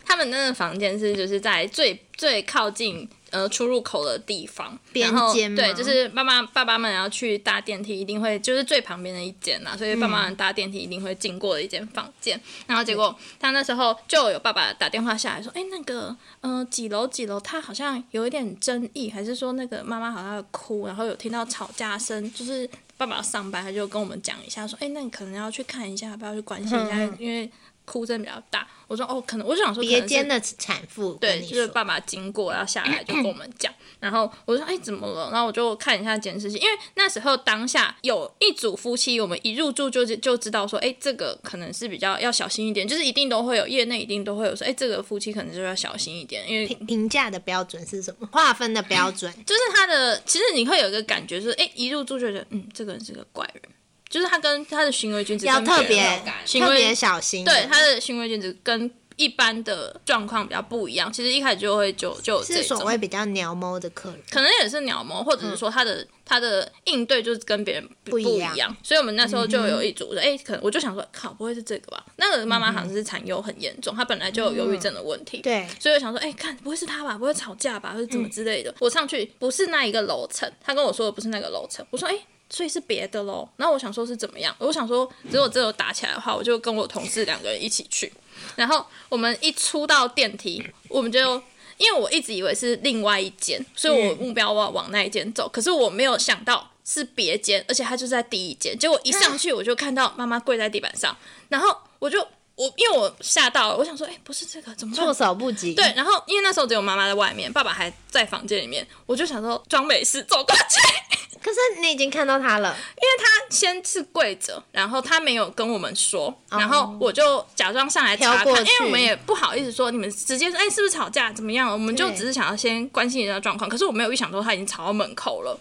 [0.06, 5.12] 他们那个房间是就是在最最靠近呃出入口的地方，边
[5.54, 12.40] 对，就是爸妈爸爸们要去搭电梯，一定会就是最旁边的一间呐，所以爸妈们搭电梯一定会经过的一间房间。
[12.66, 22.68] 然后结果他那时候就有爸爸打电话下来说，哎，那个呃几楼几楼，他好像有一点争议，还是说那个妈妈好像要哭，然后有听到吵架声，就是。
[22.98, 27.16] 爸爸要上班，他就跟我们讲一下，说：“哎、那你可能要去看一下，要不要去关心一下，嗯嗯。
[27.18, 27.46] 因为
[27.86, 48.28] 哭声比较大。”我说：“哦，可能。”我就想说别间的产妇对，就是爸爸经过要下来就跟我们讲，然后我说：“哎、怎么了？”然后我就看一下监视器，因为那时候当下有一组夫妻，我们一入住就就知道说：“哎、这个可能是比较要小心一点，就是一定都会有业内一定都会有说：‘哎、这个夫妻可能就要小心一点，因为评 评价的标准是什么？
[48.30, 49.32] 划分的标准。
[49.44, 53.62] 就是他的，其实你会有一个感觉，就是哎、一入住就觉得，嗯，这个人是个怪人，
[54.08, 57.44] 就是他跟他的行为举止要跟别人特别特别小心。
[57.44, 61.10] 对他的行为举止跟一般的状况比较不一样。
[61.10, 72.04] 其实一开始就会就就这是所种，谓比较鸟猫的客人，可能也是鸟猫，或者是说他的、他的应对就是跟别人不不一样样，所以我们那时候就有一组，哎、可能我就想说，靠，不会是这个吧？
[72.16, 77.16] 那个妈妈好像是产忧很严重，她本来就有忧郁症的问题，对，所以我想说，哎、看不会是他吧？
[77.16, 77.94] 不会吵架吧？
[77.94, 78.74] 或者怎么之类的？
[78.80, 81.84] 我上去不是那一个楼层，他跟我说的不是那个楼层。
[81.88, 82.14] 我说，哎、
[82.50, 83.48] 所以是别的喽。
[83.56, 84.54] 然后我想说是怎么样？
[84.58, 88.12] 我想说，如果真的有打起来的话，我就跟我同事两个人一起去。
[88.54, 91.42] 然后我们一出到电梯，我们就。
[91.78, 95.46] 因为我一直以为是另外一间，所以我目标我要往那一间走。
[95.46, 98.74] 可是我没有想到是别间，而且它就在第一间。
[98.78, 101.14] 结果一上去我就看到妈妈跪在地板上，
[101.50, 105.74] 然后我就我因为我吓到了，我想说，哎、不是这个，怎么措手不及。
[105.74, 121.72] 对，，然后因为那时候只有妈妈在外面，爸爸还在房间里面，我就想说装没事走过去，可是你已经看到他了，因为他先是跪着，然后他没有跟我们说，然后我就假装上来查看，因为我们也不好意思说你们直接说，哎、是不是吵架怎么样？
[121.72, 125.56] 我们就只是想要先关心一下状况，可是我没有预想说他已经吵到门口了。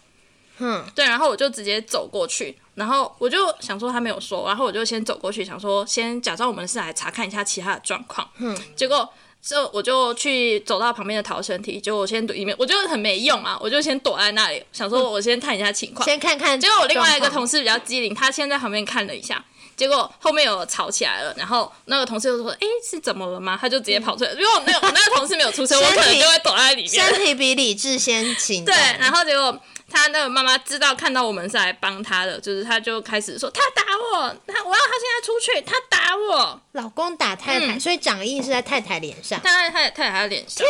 [0.57, 8.27] 嗯，对，然后我就直接走过去，然后我就想说他没有说，然后我就先走过去，想说先假装我们是来查看一下其他的状况。
[8.39, 9.07] 嗯，结果
[9.45, 16.03] 就我就去走到旁边的逃生梯，结果我先躲里面，我觉得很没用啊，我就先躲在那里，想说我先看一下情况。
[16.03, 16.59] 先看看。
[16.59, 19.45] 结果我另外一个同事比较机灵，他先在旁边看了一下。
[19.75, 24.31] 结果后面有吵起来了，然后那个同事就说：“哎、是怎么了吗？”他就直接跑出来。
[24.33, 26.91] 如果我那个我那个同事没有出声， 我可能就会躲在里面。
[26.91, 28.63] 身体比理智先行。
[28.63, 29.59] 对，然后结果
[29.91, 33.83] 他那个妈妈知道看到我们是来帮他的，就是他就开始说他打
[34.13, 39.39] 我，他我要他现在出去，他打我，老公打太太，嗯所以掌印是在太太脸上。
[39.43, 40.65] 但他他他在他的脸上。
[40.65, 40.69] 天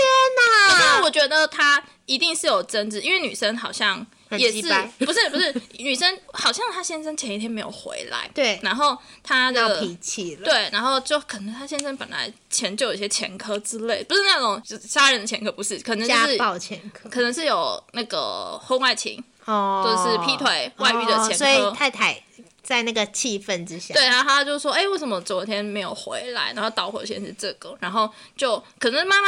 [0.79, 4.61] 但我觉得他一定是有争执，因为女生好像很也是
[4.99, 10.45] 不是不是女生，好像她先生前一天没有回来， 对然后她闹的脾气了。
[10.45, 22.19] 对，然后就可能她先生本来前就有一些前科之类，不是那种就杀人的前科，不是，可能就家是暴前科可能是有那个婚外情，哦，就是劈腿外遇的前科哦所以太太
[22.63, 26.51] 在那个气氛之下，对，然后他就说，哎、为什么昨天没有回来？
[26.53, 29.27] 然后导火线是这个，然后就可能妈妈。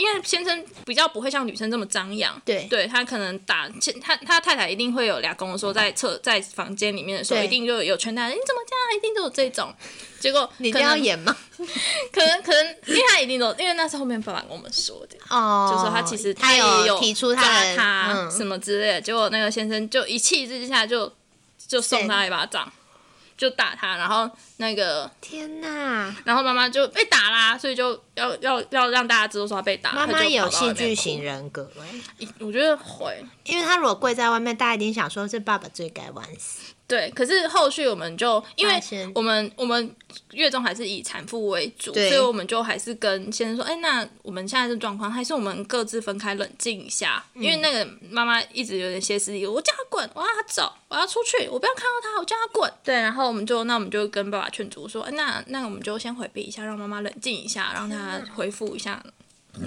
[0.00, 3.68] 因为先生比较不会像女生这么张扬，对对他可能打
[4.00, 8.98] 他他太太一定会有俩公说在厕在房间里面的时候，一定就有劝他，你怎么这样？
[8.98, 9.74] 一定都有这种。
[10.18, 11.36] 结果你一定要演吗？
[12.12, 21.12] 可能可能，因为他一定都，因为那是后面爸爸跟我们说的，哦，就说他其实他也有提出他的他嗯什么之类的，结果那个先生就一气之下就
[21.66, 22.70] 就送他一巴掌，
[23.40, 29.92] 就打他，然后那个天哪，然后妈妈就被打啦，所以就要要要让大家知道说他被打。
[29.92, 33.24] 妈妈有戏剧型，人格哎，我觉得会。
[33.44, 36.74] 因为他如果跪在外面，大家一定想说这爸爸最该玩死。
[36.90, 38.82] 对，可是后续我们就因为
[39.14, 39.94] 我们我们
[40.32, 52.68] 月中还是以产妇为主，所以我们就还是跟先生说，哎，那我们现在这状况，还是我们各自分开冷静一下，因为那个妈妈一直有点歇斯底里，我叫她滚，我要他走，我要出去，我不要看到他，我叫他滚。
[52.82, 59.00] 对，然后我们就那我们就跟爸爸劝阻说，哎那那我们就先回避一下，让妈妈冷静一下，让她恢复一下。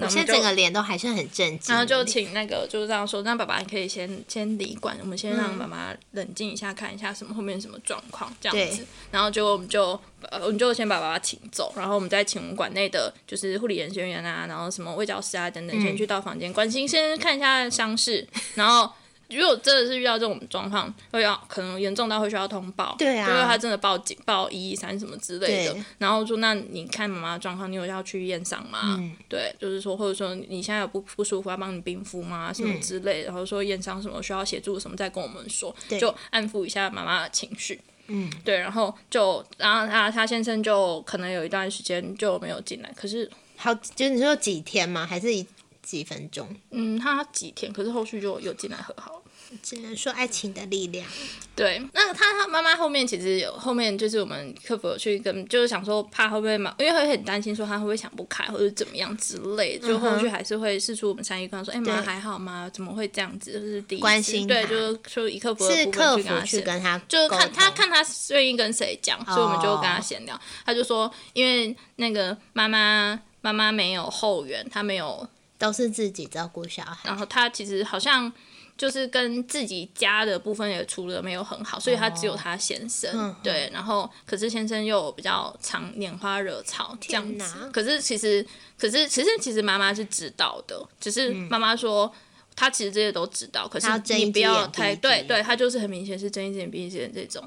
[0.00, 8.86] 我现在整个脸都还是很震惊，然后就请那个就是这样说，那爸爸你可以先先离馆，我们先让妈妈冷静一下，看一下什么后面什么状况这样子。
[9.10, 9.98] 然后就我们就
[10.30, 18.90] 呃我们就先把爸爸请走，然后我们再请我们馆内的就是护理员啊，然后什么卫教师啊等等，先去到房间关心，先看一下伤势，然后。
[19.30, 28.96] 如果真的是遇到这种状况，会要可能严重到会需要通报，对啊就是他真的报警报一一三什么之类的，然后说那你看妈妈的状况，你有要去验伤吗？
[28.98, 32.52] 嗯对，就是说或者说你现在有不不舒服要帮你冰敷吗？
[32.52, 37.80] 什么之类的，然后说验伤什么需要协助什么，再跟我们说，就安抚一下妈妈的情绪。
[38.06, 45.06] 嗯，对，然后就然后他他先生就可能有一段时间就没有进来，可是好，就是你说几天吗？
[45.06, 45.46] 还是一
[45.84, 46.48] 几分钟？
[46.70, 49.20] 嗯，他几天，可是后续就又进来和好了。
[49.62, 51.06] 只能说爱情的力量。
[51.54, 62.68] 对，那他他妈妈后面其实有后面就是我们客服有去跟，就是想说怕会不会嘛，因为会很担心说他会不会想不开或者怎么样之类的，就后续还是会试出我们善意跟他说，哎、妈对还好吗？
[62.72, 63.52] 怎么会这样子？
[63.52, 70.40] 就是第一次关心对，就是说以客服的部是客去跟他去跟他就是看他看他愿意跟谁讲，所以我们就跟他闲聊。
[70.66, 75.28] 他就说，因为那个妈妈妈妈没有后援，她没有
[75.64, 78.32] 都是自己照顾小孩，然后他其实好像
[78.76, 88.46] 就是跟自己家的部分也处的没有很好，所以他只有他先生、嗯对，然后可是先生又比较常拈花惹草这样子，可是其实
[88.78, 92.14] 可是其实其实妈妈是知道的，只是妈妈说。
[92.56, 97.42] 他其实这些都知道，可是你不要太对对，他就是很明显是睁一只眼闭一只眼这种。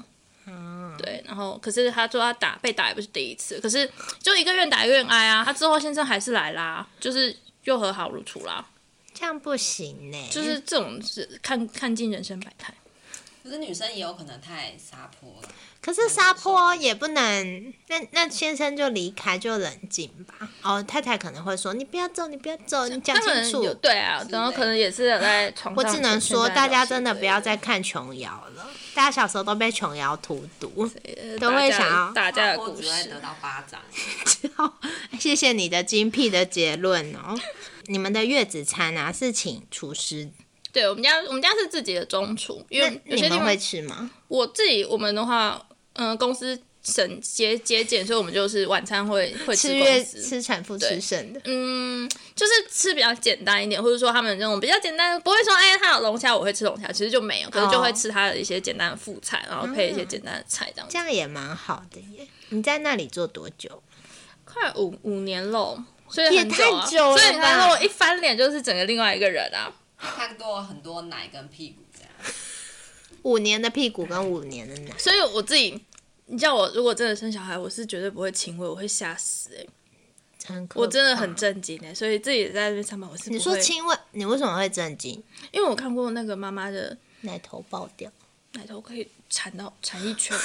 [0.98, 3.90] 对，然后可是他说他打被打也不是第一次，可是
[4.22, 5.42] 就一个愿打一个愿挨啊。
[5.42, 7.34] 他之后先生还是来啦，就是
[7.68, 8.66] 又和好如初啦。
[9.12, 10.18] 这样不行呢。
[10.30, 12.72] 就是这种是看看尽人生百态。
[13.48, 15.48] 可是女生也有可能太撒泼了。
[15.80, 20.48] 可是撒泼也不能，那那先生就离开，就冷静吧。
[20.60, 23.72] 哦，太太可能会说：“你不要走，你不要走，你讲清楚。
[23.74, 25.76] 对啊，然后可能也是在床上。
[25.76, 28.66] 我只能说，大家真的不要再看琼瑶了。
[28.94, 30.90] 大家小时候都被琼瑶荼毒。
[31.40, 33.20] 都会想要打架的故或只会得事。
[33.22, 33.80] 到巴掌。
[35.18, 37.38] 谢谢你的精辟的结论哦。
[37.86, 40.28] 你们的月子餐啊，是请厨师，
[40.78, 44.08] 对我们家，我们家是自己的中厨，因那为有些地方你们会吃吗？
[44.28, 45.60] 我自己我们的话，
[45.94, 50.22] 嗯、公司省节节俭，所以我们就是晚餐会会吃公司。
[50.22, 60.92] 吃产妇吃剩的，嗯，就是吃比较简单一点，或者说他们这种比较简单，不会说哎他有龙虾我会吃龙虾，其实就没有，可是就会吃他的一些简单的副菜，然后配一些简单的菜这样子。
[60.92, 62.28] 这样也蛮好的耶。
[62.50, 63.82] 你在那里做多久？
[64.44, 69.72] 快五五年喽，所以也太久了所以你看吧我一翻脸就是整个另外一个人啊。
[69.98, 72.10] 看过很多奶跟屁股这样。
[73.22, 75.84] 五年的屁股跟五年的奶，所以我自己，
[76.26, 79.66] 你叫我如果真的生小孩，我是绝对不会亲喂，我会吓死哎、
[80.46, 81.34] 很我真的很。
[81.34, 85.22] 震惊哎、所以自己在那边上班，我是不你说亲喂，你为什么会震惊？
[85.52, 88.10] 因为我看过那个妈妈的奶头爆掉，
[88.52, 90.44] 奶头可以缠到缠一圈的，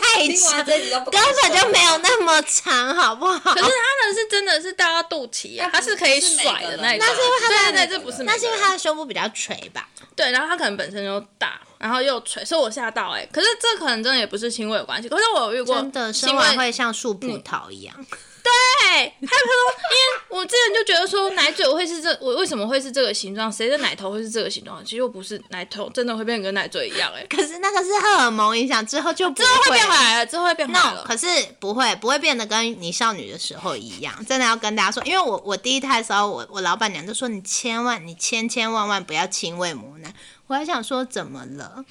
[0.00, 3.54] 太长，这集都不根本就没有那么长，好不好？
[3.54, 7.06] 可是他的是真的是到到肚脐啊，他是可以甩的那一种。
[7.06, 9.88] 那是因为他的对对对，这不是每个人那是因为他的胸部比较垂吧？
[10.16, 17.94] 对，然后他可能本身就大，然后又垂，所以我吓到哎、可是这可能真的也不是轻微有关系，可是我有遇过真的，生亲喂完会像树葡萄一样。
[18.40, 19.52] 对，还有他说，
[19.90, 23.52] 因为我之前就觉得说奶嘴会是这，我为什么会是这个形状？
[23.52, 24.82] 谁的奶头会是这个形状？
[24.82, 31.26] 其实又不是，奶头真的会变得跟奶嘴一样、哎，可是那个是荷尔蒙影响之后就不之后会变回来了，之后会变回来 No，可是
[31.60, 34.14] 不会，不会变得跟你少女的时候一样。
[34.24, 40.14] 真的要跟大家说，因为我我第一胎的时候，我我老板娘就说你千万你千千万万不要亲喂母奶。
[40.48, 41.84] 我还想说怎么了，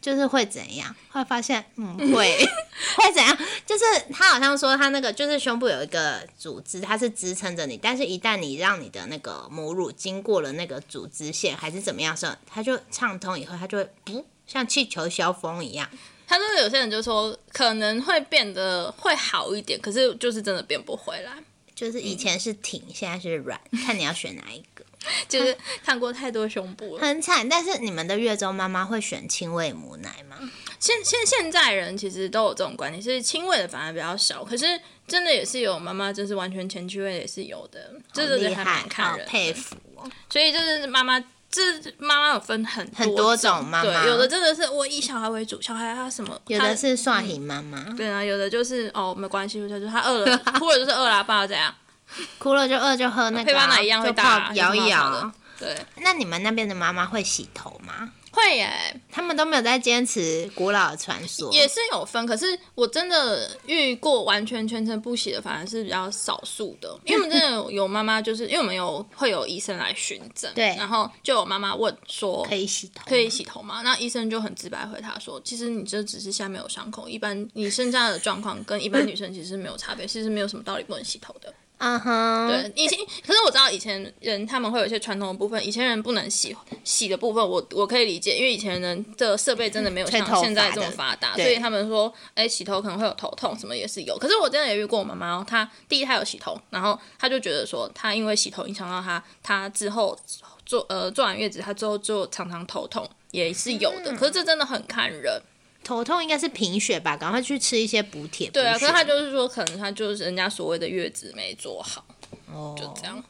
[0.00, 0.94] 就是会怎样？
[1.08, 2.38] 后来发现嗯会
[2.96, 3.36] 会怎样？
[3.66, 15.88] 就是他好像说他那个就是胸部有一个组织，它是支撑着你，但是一旦你让你的那个母乳经过了那个组织线还是怎么样的时候，它就畅通以后，它就会不像气球消风一样。
[16.26, 21.32] 他说有些人就说可能会变得会好一点，可是就是真的变不回来。
[21.74, 24.83] 就是以前是挺，现在是软，看你要选哪一个。
[25.28, 27.00] 就是看过太多胸部了。
[27.00, 30.36] 很惨，但是你们的月中妈妈会选亲喂母奶吗？
[30.78, 34.66] 现现现在人其实都有这种观念，是亲喂的反而比较少，可是
[35.06, 39.30] 真的也是有妈妈就是完全前驱喂也是有的，这个还厉害蛮，看好人的。
[39.30, 40.10] 佩服哦。
[40.28, 41.18] 所以就是妈妈，
[41.50, 41.62] 这
[41.98, 51.74] 妈妈有分很很多种种妈妈对，有的真的是我以小孩为主，小孩他什么，有的是刷 hình 妈妈，对啊，有的就是哦没关系，就是他饿了， 或者就是饿啦，爸怎样，
[52.38, 55.32] 哭了就饿就喝那个啊配方奶一样会就大，摇一有什么好的摇。
[55.58, 58.12] 对，那你们那边的妈妈会洗头吗？
[58.32, 66.98] 会耶，他们都没有在坚持古老的传说，也是有分，可是我真的遇过完全全程不洗的，反而是比较少数的。
[67.04, 73.82] 因为我们真的有有妈妈，就是 因为我们有会有医生来询诊，对然后就有妈妈问说可以洗头，可以洗头吗？
[73.82, 81.54] 那医生就很直白回答说，其实你这只是下面有伤口，一般你身上的状况跟一般女生其实是没有差别，其实没有什么道理不能洗头的。
[81.84, 94.16] 嗯哼，对，以前可是我知道以前人他们会有一些传统的部分，以前人不能洗洗的部分我，我可以理解，因为以前人的设备真的没有像现在这么发达，所以他们说，哎，洗头可能会有头痛，什么也是有。
[94.16, 100.18] 可是我真的也遇过我妈妈哦，她第一她有洗头，然后她就觉得说，她因为洗头影响到她，她之后
[100.64, 103.06] 做呃做完月子，她之后就常常头痛。
[103.30, 105.42] 也是有的，嗯可是这真的很看人。
[105.84, 108.50] 头痛应该是贫血吧，赶快去吃一些补铁。
[108.50, 112.04] 对啊，可是他就是说，可能他就是人家所谓的月子没做好，
[112.52, 113.22] 哦就这样。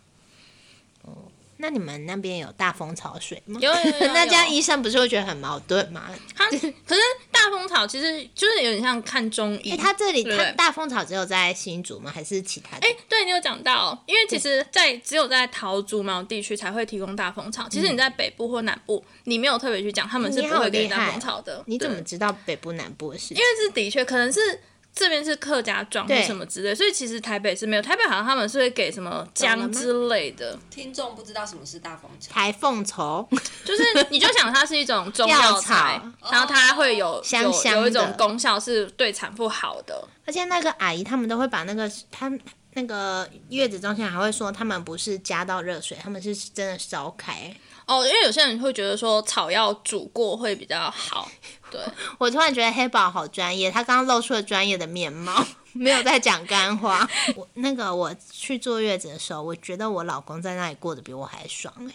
[1.58, 3.58] 那你们那边有大蜂巢水吗？
[3.60, 6.10] 有有有 有那这样医生不是会觉得很矛盾吗？
[6.34, 6.56] 他可
[6.94, 9.72] 是大蜂巢其实就是有点像看中医。
[9.72, 12.10] 哎、他这里对他大蜂巢只有在新竹吗？
[12.14, 12.86] 还是其他的？
[12.86, 17.68] 哎、对你有讲到，因为其实在，只有在桃竹苗地区才会提供大蜂巢。
[17.68, 21.62] 其实你在北部或南部，你没有特别去讲，他们是不会给大蜂巢的。
[21.66, 23.36] 你怎么知道北部南部的事情？
[23.36, 24.60] 因为是的确可能是
[24.94, 27.82] 这边是客家庄或什么之类，所以其实台北是没有。
[27.82, 33.28] 台北好像他们是会给什么姜之类的，听众不知道什么是大凤巢，台凤绸，
[33.64, 40.06] 就是你就想它是一种中药药材，然后它会有香香有有一种功效是对产妇好的。
[40.26, 42.32] 而且那个阿姨他们都会把那个他
[42.74, 47.54] 那个月子中心还会说，他们不是加到热水，他们是真的烧开。
[47.86, 51.30] 哦，因为有些人会觉得说草药煮过会比较好，
[51.70, 51.80] 对，
[52.18, 57.08] 我突然觉得黑宝好专业，他刚刚露出了专业的面貌， 没有在讲干话。
[57.36, 61.92] 我那个我去坐月子的时候，我觉得我老公在那里过得比我还爽哎、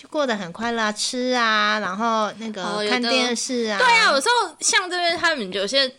[0.00, 3.78] 就过得很快乐啊，吃啊，然后那个看电视啊。
[3.78, 5.92] 对啊，有时候像这边他们有些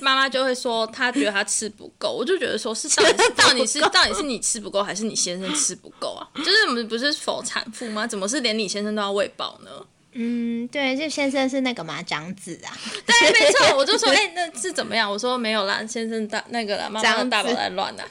[0.00, 6.26] 妈妈就会说，她觉得她吃不够，我就觉得说是 到底是到底是到底是你吃不够，还是你先生吃不够啊？
[6.38, 8.06] 就是我们不是否产妇吗？
[8.06, 9.70] 怎么是连你先生都要喂饱呢？
[10.12, 12.74] 嗯，对，这先生是那个嘛长子啊，
[13.06, 15.08] 对， 没错，我就说，哎、那是怎么样？
[15.08, 18.04] 我说没有啦，先生大那个啦，妈妈的大宝在乱啦，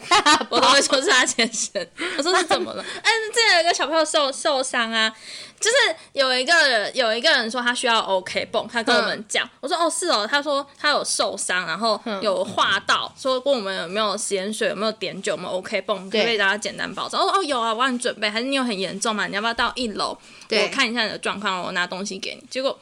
[0.49, 1.85] 我都会说是他先生。
[2.17, 2.81] 我说是怎么了？
[3.03, 5.13] 哎，之前有一个小朋友受受伤啊，
[5.59, 5.75] 就是
[6.13, 17.19] 有一个有一个人说他需要 OK 泵，他跟我们讲，我说哦是哦，他说他有受伤，然后有划到，说问我们有没有食盐水，有没有碘酒，有没有 OK 泵，可以对让他简单保证？
[17.19, 19.27] 哦哦有啊，我帮你准备，还是你有很严重嘛？
[19.27, 20.17] 你要不要到一楼？
[20.49, 22.43] 我看一下你的状况，我拿东西给你。
[22.49, 22.77] 结果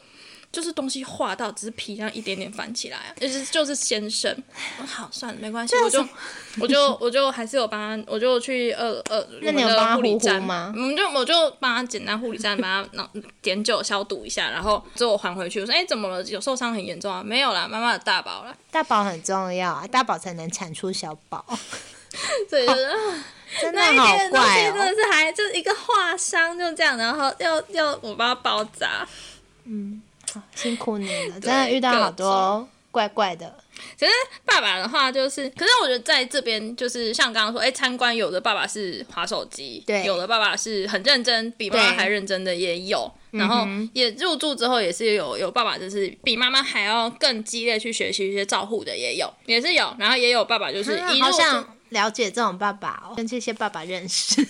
[0.50, 4.34] 就是东西化到只是皮这样一点点翻起来啊， 就是就是先生。
[4.80, 6.06] 我 好，算了，没关系，我就
[6.60, 13.08] 我就我就还是有帮他，我就去呃呃那你有我们的帮护理站吗我们就我就帮他简单护理站帮他弄
[13.42, 16.22] 碘酒消毒一下，然后之后还回去，我说哎、怎么了？
[16.24, 17.22] 有受伤很严重啊？
[17.22, 18.56] 没有啦，妈妈的大宝了。
[18.72, 21.44] 大宝很重要啊，大宝才能产出小宝，
[22.48, 22.82] 对，就是。
[22.84, 22.94] 啊
[23.62, 24.94] 真的那一好点东西怪真的哦。
[24.94, 29.08] 是还就是一个划伤，就这样，然后要要我帮他包扎。
[30.54, 33.54] 辛苦你了， 真的遇到好多怪怪的。
[33.96, 34.10] 其实
[34.44, 43.10] 爸爸的话就是，可是我觉得在这边就是像刚刚说，哎，参观有的爸爸是划手机，对有的爸爸是很认真，比妈妈还认真的也有。
[43.30, 49.94] 然后也入住之后，也是有有爸爸就是比妈妈还要更激烈去学习一些照护的，也有，也是有。
[49.98, 54.44] 然后也有爸爸就是啊一入住，好想了解这种爸爸哦，跟这些爸爸认识。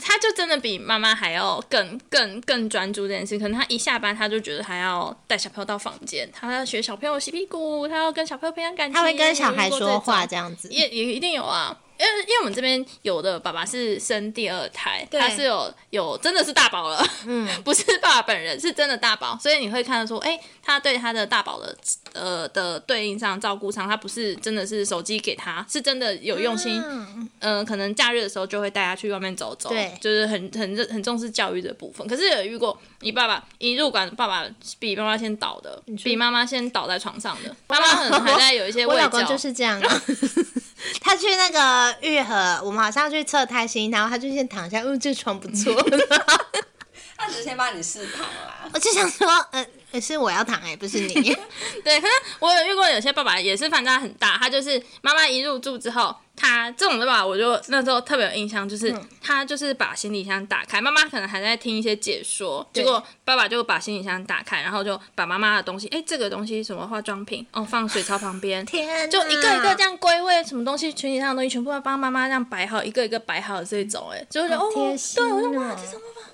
[0.00, 3.38] 他就真的比妈妈还要更更更专注这件事。
[3.38, 10.68] 可能他一下班，他就觉得还要带小朋友到房间，他要学小朋友洗屁股，他要跟小朋友培养感情，他会跟小孩说话这样子。
[10.70, 11.76] 也也一定有啊。
[11.98, 21.76] 因为因为我们这边有的爸爸是生第二胎，他是有有真的是大宝了，嗯， 不是爸爸本人，是真的大宝，所以你会看到说，哎、他对他的大宝的
[22.12, 27.28] 呃的对应上照顾上，他不是真的是手机给他，是真的有用心，嗯。
[27.40, 29.92] 嗯、可能假日的时候就会带他去外面走走，对。
[30.00, 32.06] 就是很很认很重视教育的部分。
[32.06, 34.44] 可是有遇过你爸爸一入馆，爸爸
[34.78, 40.02] 比妈妈先倒的，比妈妈先倒在床上的， 妈妈可能还在有一些喂教，我老公就是这样啊。
[41.00, 45.74] 他去那个愈合，我们好像去测胎心，然后他就先躺下，嗯，这床不错。
[47.16, 48.68] 他只是先帮你试躺啦。
[48.72, 49.66] 我就想说，呃，
[50.00, 51.14] 是我要躺哎、不是你。
[51.84, 68.64] 对，可是我有遇过有些爸爸也是反差很大，他就是妈妈一入住之后，他这种的爸爸我就那时候特别有印象，就是、嗯他就是把行李箱打开，妈妈可能还在听一些解说，结果爸爸就把行李箱打开，然后就把妈妈的东西，哎，这个东西什么化妆品，哦，放水槽旁边。
[68.64, 76.28] 天，就一个一个这样归位，什么东西，群体上的东西全部要帮妈妈这样摆好，一个一个摆好的这种，哎，就会觉得哦，好贴心对，我就哇，哦这种爸爸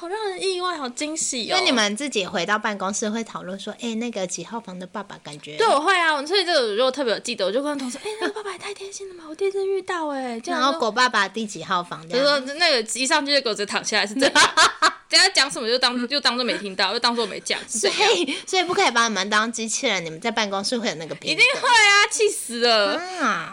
[0.00, 1.56] 好让人意外，好惊喜哦。
[1.58, 12.40] 那你们自己回到办公室会讨论说，哎、那个几号房的爸爸感觉对，我会啊，所以这个如果特别有记得，我就跟同事，哎、那个爸爸也太贴心了嘛，我第一次遇到哎、然后狗爸爸第几号房这就说？
[12.54, 14.32] 那个一上去就给我直接躺下来是这样，
[15.10, 17.60] 等下讲什么就当就当做没听到，就当做没讲。
[17.68, 22.96] 所以，所以不可以把你们当机器人，你们在办公室会有那个评一定会啊，气死了！
[23.20, 23.52] 啊，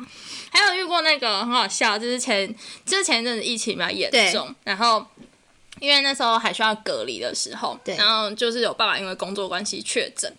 [0.49, 5.05] 还有遇过那个很好笑，就是前就是前一阵子疫情比较严重，然后
[5.79, 10.31] 因为那时候还需要隔离的时候，对然后就是有爸爸因为工作关系确诊，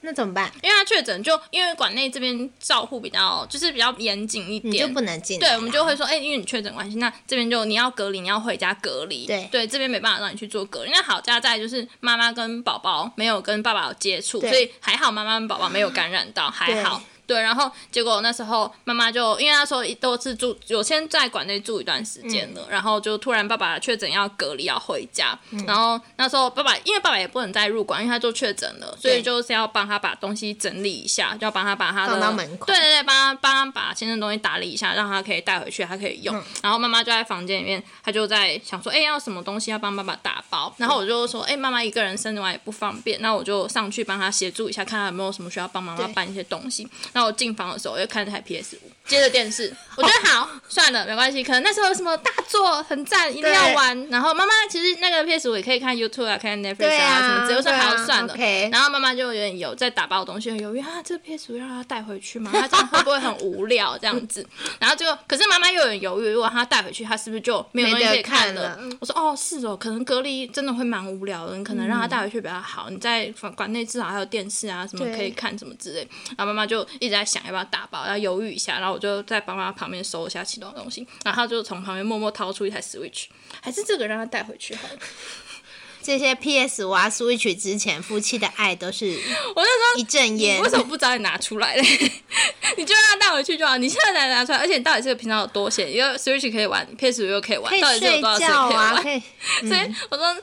[0.00, 0.52] 那怎么办？
[0.62, 5.56] 因为他确诊就因为馆内这边照护比较就是比较严谨一点，你就不能进对，啊。
[5.56, 9.26] 我们就会说，哎、因为你确诊关系，那这边就你要隔离，你要回家隔离。
[9.26, 10.90] 对这边没办法让你去做隔离。
[10.90, 17.02] 那好家在就是妈妈跟宝宝没有跟爸爸有接触，所以还好妈妈跟宝宝没有感染到，还好。
[17.28, 36.34] 对，然后结果那时候妈妈就因为那时候都是住有先在馆内住一段时间嗯了，然后就突然爸爸确诊要隔离要回家，然后那时候爸爸因为爸爸也不能再入馆，因为他就确诊了，所以就是要帮他把东西整理一下，就要帮他把他的放到门口对对对，帮他帮他把先生东西打理一下，让他可以带回去，他可以用。
[36.34, 40.72] 嗯然后妈妈就在房间里面，她就在想说，哎、要什么东西要帮爸爸打包。
[40.78, 46.88] 然后我就说，哎、妈妈一个人生完也不方便，那我就上去帮他协助一下，看他有没有什么需要帮妈妈对搬一些东西。
[47.18, 51.42] 然后我进房的时候，我就看这台 PS 五，接着电视，我觉得好， 算了，没关系。
[51.42, 54.08] 可能那时候有什么大作很赞，一定要玩。
[54.10, 58.34] 然后妈妈其实那个 PS 五也可以看 YouTube 啊，看 Netflix 对啊什么之类的，我说对啊好算了。
[58.70, 62.50] 然后妈妈就有点有在打包东西，很犹豫啊，这 PS 五让她带回去吗？
[62.52, 64.46] 她这样会不会很无聊这样子？
[64.78, 72.90] 然后就可是妈妈又有点犹豫，如果她带回去，她是不是就没有东西可以看了我说哦，是哦，可能隔离真的会蛮无聊的，你可能让她带回去比较好。
[72.90, 76.06] 你在馆馆内至少还有电视啊，什么可以看什么之类。
[76.36, 78.78] 然后妈妈就一直在想要不要打包，要犹豫一下。
[78.78, 83.26] 然后我就在帮妈旁边收一下其他东西，然后她就从旁边默默掏出一台 Switch，
[83.62, 84.94] 还是这个让他带回去好了。
[86.02, 89.06] 这些 PS 五啊、Switch 之前夫妻的爱都是
[89.54, 90.68] 我那时候一阵烟为。
[90.68, 91.82] 什么不早点拿出来嘞？
[92.76, 93.76] 你就让他带回去就好。
[93.76, 95.92] 你现在才拿出来，而且你到底这个平常有多闲？
[95.92, 99.02] 因为 Switch 可以玩，PS 五又可以玩，可以到底是有睡多少时间可以玩？
[99.02, 99.22] 可以。
[99.68, 100.36] 所以我说，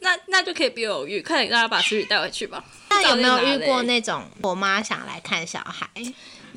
[0.00, 2.62] 那那就可以别犹豫，快点让他把 Switch 带回去吧。
[2.90, 5.88] 那有没有遇过那种我妈想来看小孩，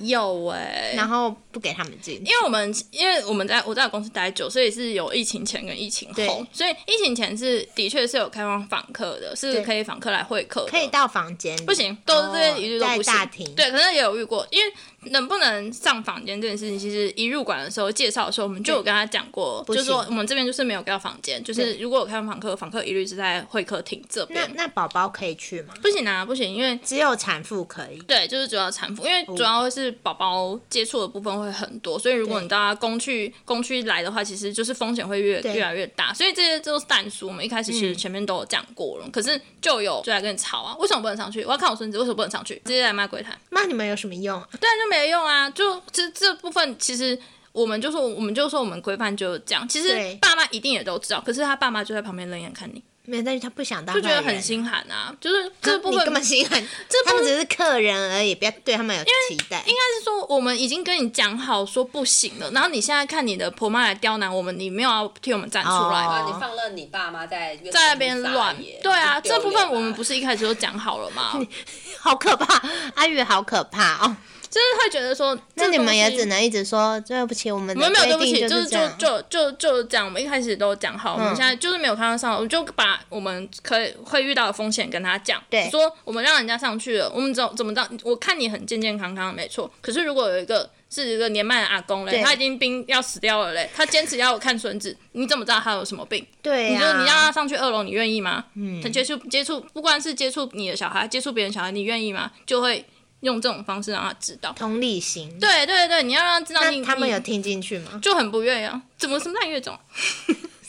[0.08, 2.16] 有哎、然后不给他们进？
[2.26, 13.56] 因为我们因为我们在我在我公司待久，所以是有疫情前跟疫情后，所以疫情前是的确是有开放访客的，是可以访客来会客，可以到房间里，不行，都是这些一律都不行。
[13.56, 14.74] 对，可是也有遇过，因为
[15.10, 24.52] 能不能上房间这件事情，其实一入馆的时候介绍的时候，我们就有跟他讲过，就是说我们这边就是没有给到房间，就是如果有开放访客，房客一律是在会客厅这边。
[24.56, 25.74] 那宝宝可以去吗？
[25.82, 27.98] 不行啊，不行，因为只有产妇可以。
[28.02, 36.14] 对，就是主要产妇，因为主要是宝宝接触的部分会很多，所以如果你到他公区公区来的话，其实就是风险会越越来越大。
[36.14, 41.44] 所以这些都是淡书，我们一开始其实前面都有讲过了，可是就有就来跟你吵啊，为什么不能上去？
[41.44, 42.56] 我要看我孙子，为什么不能上去？
[42.66, 43.38] 直接来骂柜台。
[43.50, 44.48] 骂你们有什么用啊？
[44.60, 45.50] 对啊，就没用啊！
[45.50, 47.18] 就这这部分其实。
[47.54, 49.68] 我们就说，我们就说，我们规范就是这样。
[49.68, 55.14] 其实爸妈一定也都知道，可是他爸妈就在旁边冷眼看你，没有，但是他不想当就觉得很心寒啊。
[55.20, 59.62] 就是这部分你根本心寒，这他们只是客人而已，不要对他们有期待。
[59.68, 68.56] 应该是说，我们已经跟你讲好说不行了，然后你现在看你的婆妈来刁难我们，你没有要替我们站出来，你放任你爸妈在在那边乱。
[68.82, 71.38] 对啊，这部分我们不是是一开始就讲好了吗？
[72.00, 72.64] 好可怕，
[72.96, 74.16] 阿月好可怕哦。
[74.52, 76.42] 就是会觉得说，那你们也只能。
[76.42, 78.78] 一直说对不起，我们没有对不起，就是就。
[78.98, 80.06] 就就就这样。
[80.06, 85.42] 我们一开始都讲好，我们嗯现在就是没有看到上，我们就把我们可以会遇到的风险跟他讲。
[85.50, 87.88] 对说我们让人家上去了，我们怎怎么着？
[88.04, 89.72] 我看你很健健康康，没错。
[89.82, 96.26] 可是如果有一个是一个年迈的阿公嘞，他已经病要死掉了嘞，他坚持要我看孙子， 你怎么知道他有什么病？
[96.42, 98.46] 对呀、你就你让他上去二楼，你愿意吗？
[98.56, 102.32] 嗯，他接触接触，不管是接触你的小孩，接触别人小孩，你愿意吗？
[102.46, 102.84] 就会
[103.22, 104.54] 用这种方式让他知道。
[104.54, 105.40] 同理心。
[105.40, 108.00] 对对对，你要让他知道你他们有听进去吗？
[108.02, 109.78] 就很不愿意啊，怎么什么烂月种？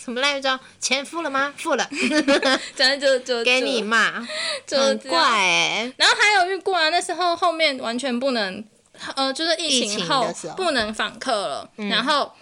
[0.03, 0.59] 什么赖招？
[0.81, 1.55] 钱付了吗？
[1.57, 1.89] 付了，
[2.75, 4.27] 真的就就给你骂，
[4.67, 8.65] 就很怪然后还有遇过啊，那时候后面完全不能，
[9.15, 10.27] 呃，就是疫疫情情后
[10.57, 12.33] 不能访客了，然后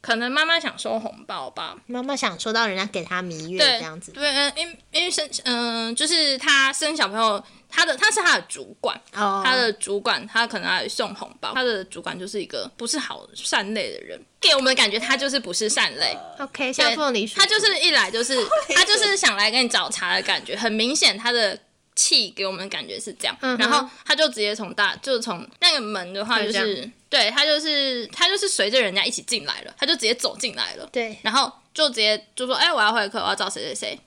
[0.00, 16.16] 可能妈妈想收红包吧，妈妈想收到人家给她蜜月这样子，对，嗯因因为生嗯、就是她生小朋友，他的他是他的主管，哦，他的主管他可能还送红包，他的主管就是一个不是好善类的人，给我们的感觉他就是不是善类。
[16.38, 18.36] OK，像凤梨叔叔，他就是一来就是
[18.74, 21.58] 他就是想来跟你找茬的感觉，很明显他的
[21.94, 34.00] 气给我们的感觉是这样，嗯然后他就直接从大就从那个门的话就是对他就是他就是随着人家一起进来了，他就直接走进来了，对，然后就直接就说哎、我要会客，我要找谁谁谁。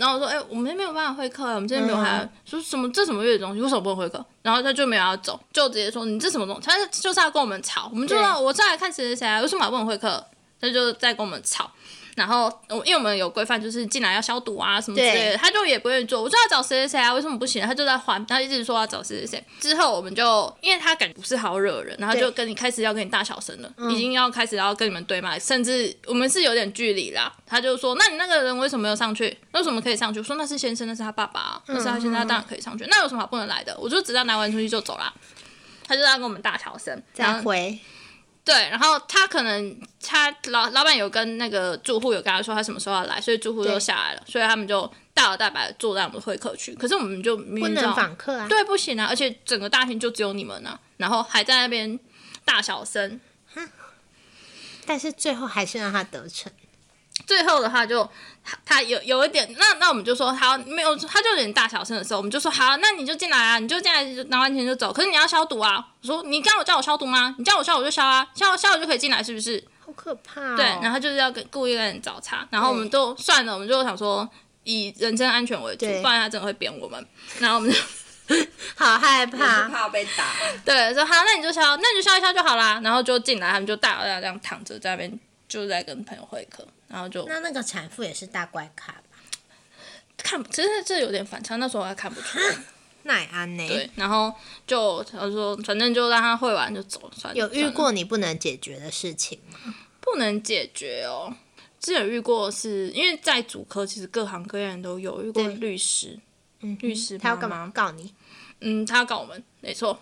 [0.00, 10.24] 然后我说：“哎、我们没有办法会客啊，我们今天没有还、嗯说什么这什么月的东西，为什么不能会客？”然后他就没有要走，就直接说：“你这什么东西？”他就是要跟我们吵，我们就说：“我再来看谁谁谁啊，为什么还不能会客？”
[10.58, 11.70] 他就在跟我们吵。
[12.16, 16.22] 然后我因为我们有规范，就是进来要消毒啊什么之类的，他就也不愿意做。
[16.22, 17.64] 我说要找谁谁谁啊，为什么不行？
[17.66, 19.44] 他就在还，他一直说要找谁谁谁。
[19.58, 27.32] 之后我们就因为他感觉不是好惹人，然后就跟你开始要跟你大小声了，已经要开始要跟你们对骂，甚至我们是有点距离啦。
[27.46, 29.36] 他就说：“那你那个人为什么没有上去？
[29.52, 32.84] 为什么可以上去？”我说：“那是先生，那是他爸爸啊，那是他先生，他当然可以上去。
[32.88, 35.12] 那有什么好不能来的？”我就只要拿完东西就走啦。
[35.86, 37.76] 他就要跟我们大小声，然后再回，
[38.44, 39.76] 对，然后他可能
[40.10, 46.74] 他老老板有跟那个住户有跟他说他什么时候要来，所以住户就下来了，所以他们就大摇大摆地坐在我们的会客区。
[46.74, 48.48] 可是我们就明不能访客啊。
[48.48, 51.96] 对不行啊，而且整个大厅就只有你们啊，然后还在那边
[52.44, 53.20] 大小声。
[54.84, 56.50] 但是最后还是让他得逞。
[57.24, 58.02] 最后的话就
[58.42, 64.92] 他他有有一点，那那我们就说好，没有，他就有点大小声的时候，我们就说好，那你就进来啊，你就进来拿完钱就走。
[64.92, 67.36] 可是你要消毒啊，我说你刚我叫我消毒吗？
[67.38, 69.62] 你叫我消我就消啊，消消我就可以进来，是不是？
[70.00, 70.56] 好可怕哦！
[70.56, 74.28] 对，然后就是要跟故意跟人找茬，然后我们就算了，我们就想说
[74.64, 77.06] 以人身安全为主，不然他真的会扁我们。
[77.38, 77.78] 然后我们就
[78.76, 79.88] 好害怕怕。
[79.90, 80.34] 被打，
[80.64, 82.80] 对说好，那你就消，那你就消一消就好啦。
[82.82, 89.02] 然后就进来，他们就大摇这样躺着在那边，就在跟朋友会客，然后就那那个产妇也是大怪咖吧？
[90.16, 92.56] 看，其实这有点反差，那时候还看不出来。
[93.04, 93.66] 奈安呢？
[93.66, 94.30] 对，然后
[94.66, 97.38] 就他说，反正就让他会完就走，算了。
[97.38, 99.74] 有遇过你不能解决的事情吗？
[100.00, 101.34] 不能解决哦？
[101.78, 106.18] 之前有遇过是，因为在主科其实各行各业人都有遇过律师，
[106.60, 107.48] 嗯，律师他要干？
[107.48, 108.12] 嘛告你？
[108.60, 109.98] 嗯，他要告我们，没错。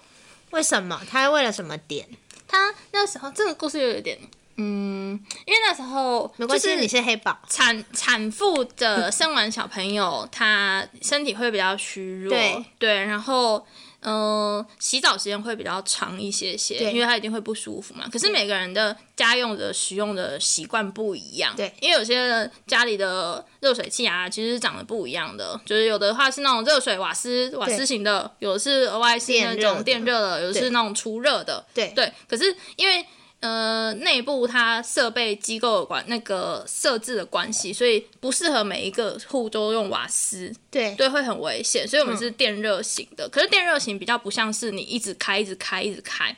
[0.51, 1.01] 为什么？
[1.09, 2.09] 他为了什么点？
[2.49, 4.19] 他那时候这个故事又有点，
[4.57, 5.11] 嗯，
[5.47, 7.39] 因为那时候没关系，你是黑宝。
[7.49, 12.31] 产产妇的生完小朋友，她身体会比较虚弱，
[12.79, 13.65] 对然后。
[14.09, 18.09] 嗯、洗澡时间会比较长一些些，因为它一定会不舒服嘛。
[18.11, 33.05] 可是每个人的家用的使用的习惯不一样，对因为有些人家里的热水器啊，其实是长得不一样的，就是有的话是那种热水瓦斯瓦斯型的，有的是额外是那种电热的的，有的是那种出热的，对对，可是因为
[33.41, 40.95] 呃内部它设备机构的关那个设置的关系，所以不适合每一个户都用瓦斯，对。
[40.97, 41.87] 对，会很危险。
[41.87, 46.37] 所以我们是电热型的，可是电热型比较不像是你一直开、一直开、一直开，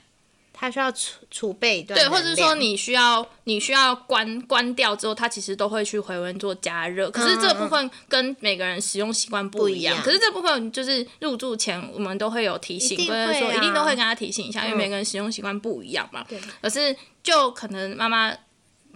[0.61, 7.11] 它需要储储备一段对，或者是说你需要你需要关关掉之后，它其实都会去回温做加热。
[7.11, 9.96] 可是这部分跟每个人使用习惯不一样。
[10.02, 16.26] 可是这部分就是入住前我们都会有提醒，或者说一定都会跟他提醒一下，因为嗯每个人使用习惯不一样嘛。
[16.28, 18.30] 对可是就可能妈妈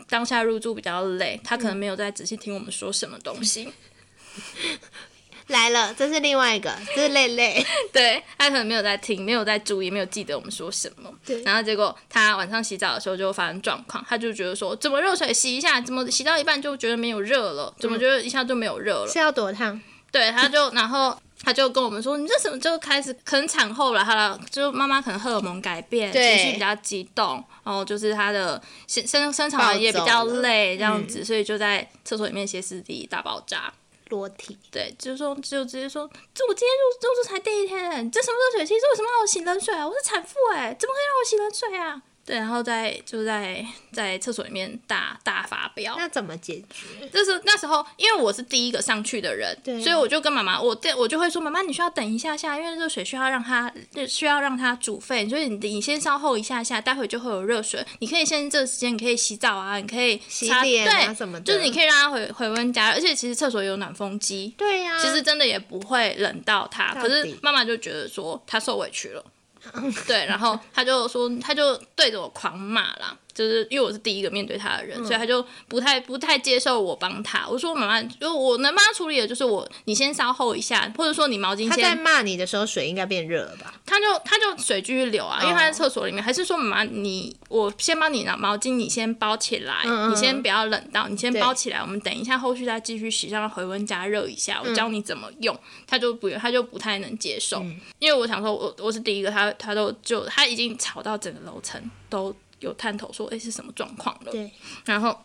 [0.07, 3.73] 当下入住比较累，她可能没有在仔细听我们说什么东西。
[5.49, 7.65] 来了，这是另外一个，这是累累。
[7.93, 11.13] 对他可能没有在听，没有在注意，没有记得我们说什么。
[11.25, 19.09] 对然后结果他晚上洗澡的时候就发生状况，他就觉得说，怎么热水洗一下，怎么洗到一半就觉得没有热了，怎么觉得一下就没有热了？
[19.09, 19.79] 是要多烫？
[20.11, 33.73] 对，他就然后他就跟我们说，你这什么就开始可能产后了，他的就妈妈可能荷尔蒙改变，对情绪比较激动，然后就是他的生生生产完也比较累这样子，所以就在厕所里面歇斯底里大爆炸。
[34.15, 38.81] 裸体，对，就是说，就直接说，这我今天入入住才第一天，这什么热水器？
[38.81, 39.87] 这为什么让我洗冷水啊？
[39.87, 42.03] 我是产妇哎，怎么可以让我洗冷水啊？
[42.25, 45.95] 对，然后在就在在厕所里面大大发飙。
[45.99, 47.09] 那怎么解决？
[47.09, 53.73] 就是那时候，因为我是第一个上去的人，对所以我就跟妈妈，我对我就会说，妈妈，你需要等一下下，因为热水需要让它
[54.09, 69.25] 需要让它煮沸，所以你你先稍后一下下，待会就会有热水，你可以先这个时间，你可以洗澡啊，你可以洗擦脸啊对什么的就是你可以让它回回温加热，而且其实厕所有暖风机，对呀、其实真的也不会冷到他，到可是妈妈就觉得说她受委屈了，
[70.07, 74.87] 对，然后他就说他就对着我狂骂了，就是因为我是第一个面对他的嗯。
[74.87, 77.47] 人，所以他就不太不太接受我帮他。
[77.49, 83.75] 我说妈妈，就我能帮他处理的就是我，你先稍后一下，或者说你毛巾他在，骂你的时候，水应该变热了吧？
[83.87, 94.75] 他就他就水继续流啊，因为他在厕所里面，还是说妈妈你我先帮你拿毛巾，你先包起来，嗯嗯你先不要冷到，你先包起来，我们等一下后续再继续洗，让它回温加热一下，我嗯。
[94.75, 95.57] 教你怎么用，
[95.87, 97.65] 他就不他就不太能接受，
[98.01, 101.81] 因为我想说我我是第一个，他他都就他已经吵到整个楼层
[102.11, 102.35] 都
[102.65, 104.33] 有探头说，哎、是什么状况了？
[104.33, 104.51] 对，
[104.87, 105.17] 然后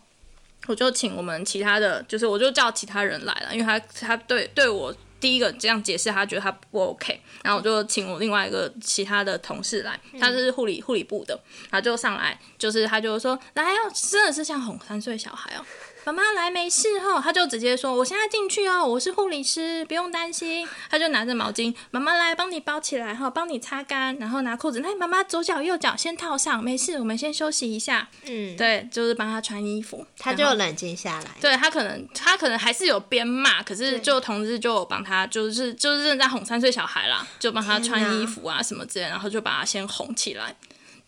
[0.68, 11.40] 我就请我们其他的，就是我就叫其他人来了，因为他他对对我第一个这样解释，他觉得他不 OK，然后我就请我另外一个其他的同事来，他是护理护理部的，
[11.72, 15.66] 他就上来，就是他就说来哦，真的是像哄三岁小孩哦。
[16.10, 20.68] 妈妈来没事哈，他就直接说我现在进去哦，我是护理师，不用担心。
[20.90, 28.08] 他就拿着毛巾，妈妈来帮你包起来哈，帮你擦干，然后拿裤子，那妈妈左脚右脚先套上，没事，我们先休息一下。
[28.26, 31.26] 嗯，对，就是帮他穿衣服，他就冷静下来。
[31.40, 40.56] 对他可能他可能还是有边骂，可是就同事就帮他，就是就是正在哄三岁小孩啦，就帮他穿衣服啊什么之类，然后就把他先哄起来。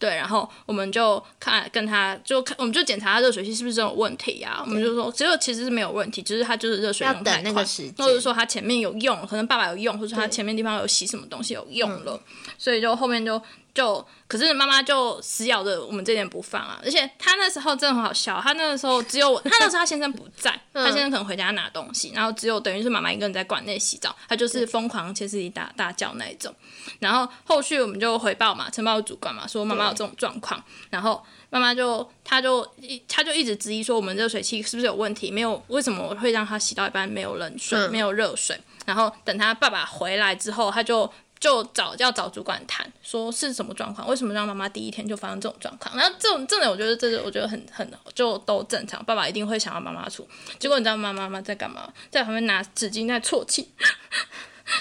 [0.02, 4.64] 对，然后我们就看跟他就看，我们就检查他热水器是不是真的有问题啊？
[4.66, 7.64] 我们就说，结果其实是没有问题，只是他就是热水要等用太快
[8.00, 12.20] 或者说他前面有用，可能爸爸有用，或者说他前面地方有洗什么东西有用了，
[12.58, 13.40] 所以就后面就
[13.74, 16.80] 就，可是妈妈就死咬着我们这点不放啊！
[16.84, 26.54] 而且她那时候真的很好笑，她那个时候只有我， 他那时候他先生不在，她先生可能回家拿东西，然后只有等于是妈妈一个人在馆内洗澡，她就是疯狂歇斯底里大大叫那一种。
[27.00, 38.60] 然后后续我们就回报嘛，承包主管嘛，说妈妈有这种状况，然后妈妈就她就一她就一直质疑说我们热水器是不是有问题，没有为什么会让她洗到一半没有冷水，嗯没有热水。
[38.86, 41.10] 然后等他爸爸回来之后，他就。
[41.42, 45.98] 就找要找主管谈，说是什么状况，为什么让妈妈第一天就发生这种状况？
[45.98, 50.26] 然后这种这种，我觉得这是我觉得很很就都正常，爸爸一定会想要妈妈出。
[50.60, 51.92] 结果你知道妈妈妈在干嘛？
[52.12, 53.70] 在旁边拿纸巾在啜泣。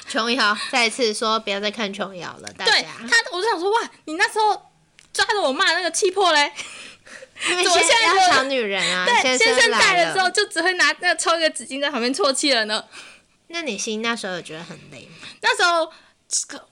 [0.07, 2.89] 琼瑶再一次说不要再看琼瑶了，大对家。
[2.99, 4.71] 他，我就想说哇，你那时候
[5.13, 6.53] 抓着我骂那个气魄嘞，
[7.49, 12.85] 因为怎么现在就要抢女人啊，对，先生来在了之后就只会拿那个抽一个纸巾在旁边啜泣了呢。
[13.49, 15.27] 那你心那时候有觉得很累吗？
[15.41, 15.91] 那时候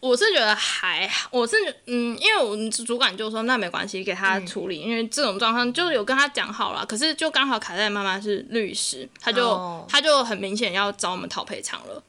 [0.00, 1.56] 我是觉得还好，我是
[1.86, 6.86] 嗯，因为我们主管就说那没关系，给他处理，因为这种状况就有跟他讲好了。
[6.86, 12.02] 可是就刚好卡在妈妈是律师，他就、哦他就很明显要找我们讨赔偿了。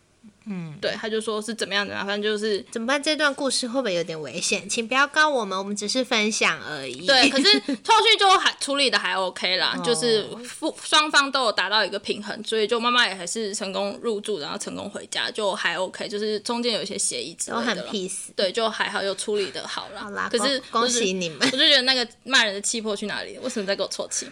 [0.45, 3.01] 嗯，对，他就说是怎么样怎么样，反正就是怎么办？
[3.01, 4.67] 这段故事会不会有点危险？
[4.67, 7.05] 请不要告我们，我们只是分享而已。
[7.05, 18.29] 对，可是后续就还处理的还 OK 啦， 就是夫双方都有达到一个平衡，所以就妈妈也还是成功入住，然后成功回家，就还 OK，就是中间有一些协议之类都很 peace。
[18.35, 19.99] 对，就还好，又处理的好了。
[20.01, 21.45] 好啦，可是恭恭就是喜你们我。
[21.45, 23.41] 就觉得那个骂人的气魄去哪里了？
[23.41, 24.25] 为什么在给我啜泣？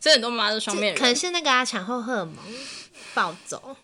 [0.00, 1.14] 所以很多妈妈是双面人可能。
[1.14, 2.36] 是那个啊，产后荷尔蒙
[3.18, 3.76] 暴走，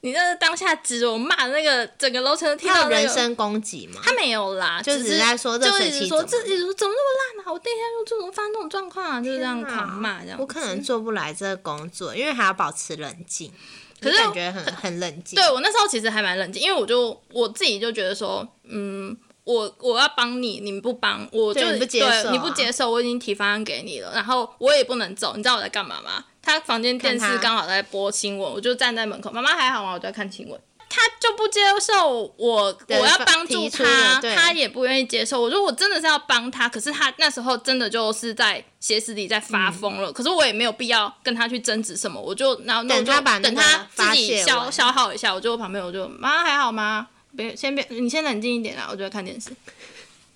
[0.00, 4.00] 你那当下指着我骂的那个整个楼层的听到那个，他有人身攻击吗？
[4.02, 7.52] 他没有啦，就只只是在说热就水一直说器怎么这一直说怎么那么烂啊！
[7.52, 9.20] 我第一天入住怎么发生这种状况啊？
[9.20, 10.38] 就是这样狂骂这样。
[10.40, 13.52] 我可能做不来这个工作，因为还要保持冷静。
[14.00, 15.36] 可是感觉很很冷静。
[15.36, 19.14] 对我那时候其实还蛮冷静，因为我就我自己就觉得说，嗯，
[19.44, 26.24] 我我要帮你，你不帮我就对你不接受对你不啊接受，我已经提方案给你了，然后我也不能走，你知道我在干嘛吗？
[26.42, 29.92] 他房间电视刚好在播新闻，我就站在门口，妈妈还好吗？
[29.92, 30.60] 我就在看新闻。
[30.92, 35.40] 他就不接受我，我要帮助他他也不愿意接受。
[35.40, 40.12] 我说我真的是要帮他，可是他那时候真的就是在歇斯底里在发疯了。
[40.12, 47.06] 可是我也没有必要跟他去争执什么，我就然后等他把等他自己消消耗一下，我就旁边我就妈还好吗？
[47.36, 49.50] 别先别，你先冷静一点啦，我就在看电视。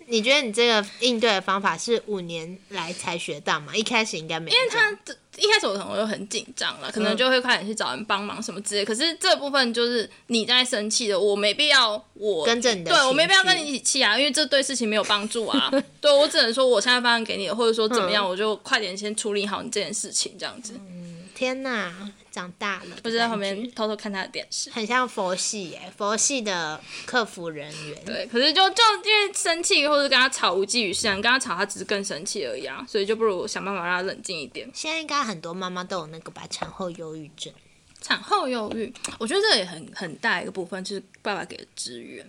[0.07, 3.75] 你觉得你这个应对的方法是五年来才学到吗？
[3.75, 8.85] 一开始应该没有这样，他这一开始我可能就很紧张了，可能就会快点去找人帮忙什么之类。
[8.85, 15.73] 可是这部分就是你在生气的，我没必要我跟着你的对我没必要跟你一起气啊，因为这对事情没有帮助啊。
[16.03, 20.75] 对我只能说我现在方案给你，或者说怎么样，嗯我就快点先处理好你这件事情，这样子。
[20.87, 24.69] 嗯天哪，长大了，我就在旁边偷偷看他的电视。
[24.71, 28.05] 很像佛系耶，佛系的客服人员。
[28.05, 34.69] 对，可是就就因为生气或者跟他吵无济于事啊，你跟他吵他只是更生气而已啊，所以就不如想办法让他冷静一点。
[34.75, 37.53] 现在应该很多妈妈都有那个吧，产后忧郁症。
[38.01, 42.27] 产后忧郁，我觉得这也很很大一个部分就是爸爸给的支援。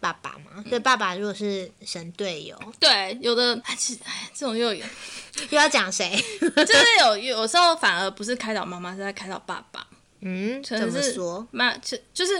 [0.00, 4.84] 爸爸嘛，对爸爸如果是神队友，对，有的哎，其实哎，这种又有，
[5.50, 6.16] 又要讲谁？
[6.40, 9.86] 就是有有时候反而不是开导妈妈，是在开导爸爸。
[10.20, 11.48] 嗯，怎可能是么说？
[11.50, 12.38] 妈就就是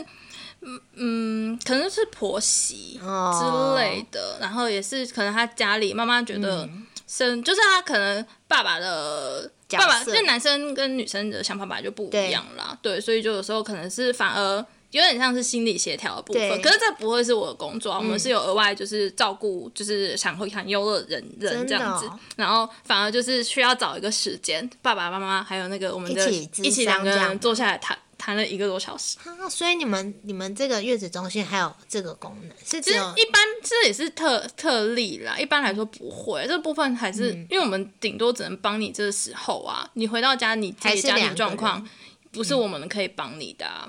[0.60, 14.64] 嗯嗯，可能是婆媳哦之类的，然后也是可能他家里妈妈觉得嗯生、就是他可能爸爸的角爸爸，色因为男生跟女生的想法本来就不一样啦，对，所以就有时候可能是反而。
[14.90, 29.18] 有点像是心理协调的部分，可是这不会是我的工作啊、我们是有额外就是照顾，就是产后产优的人人这样子，哦然后反而就是需要找一个时间，爸爸妈妈还有那个我们的一起两个人坐下来谈谈了一个多小时。
[29.24, 36.46] 啊，所以你们你们这个月子中心还有这个功能，是其实一般这也是特特例啦，一般来说不会。
[36.48, 37.46] 这部分还是、嗯。
[37.50, 41.86] 因为我们顶多只能帮你这个时候啊，你回到家你自己家庭状况
[42.32, 43.86] 不是我们可以帮你的、啊。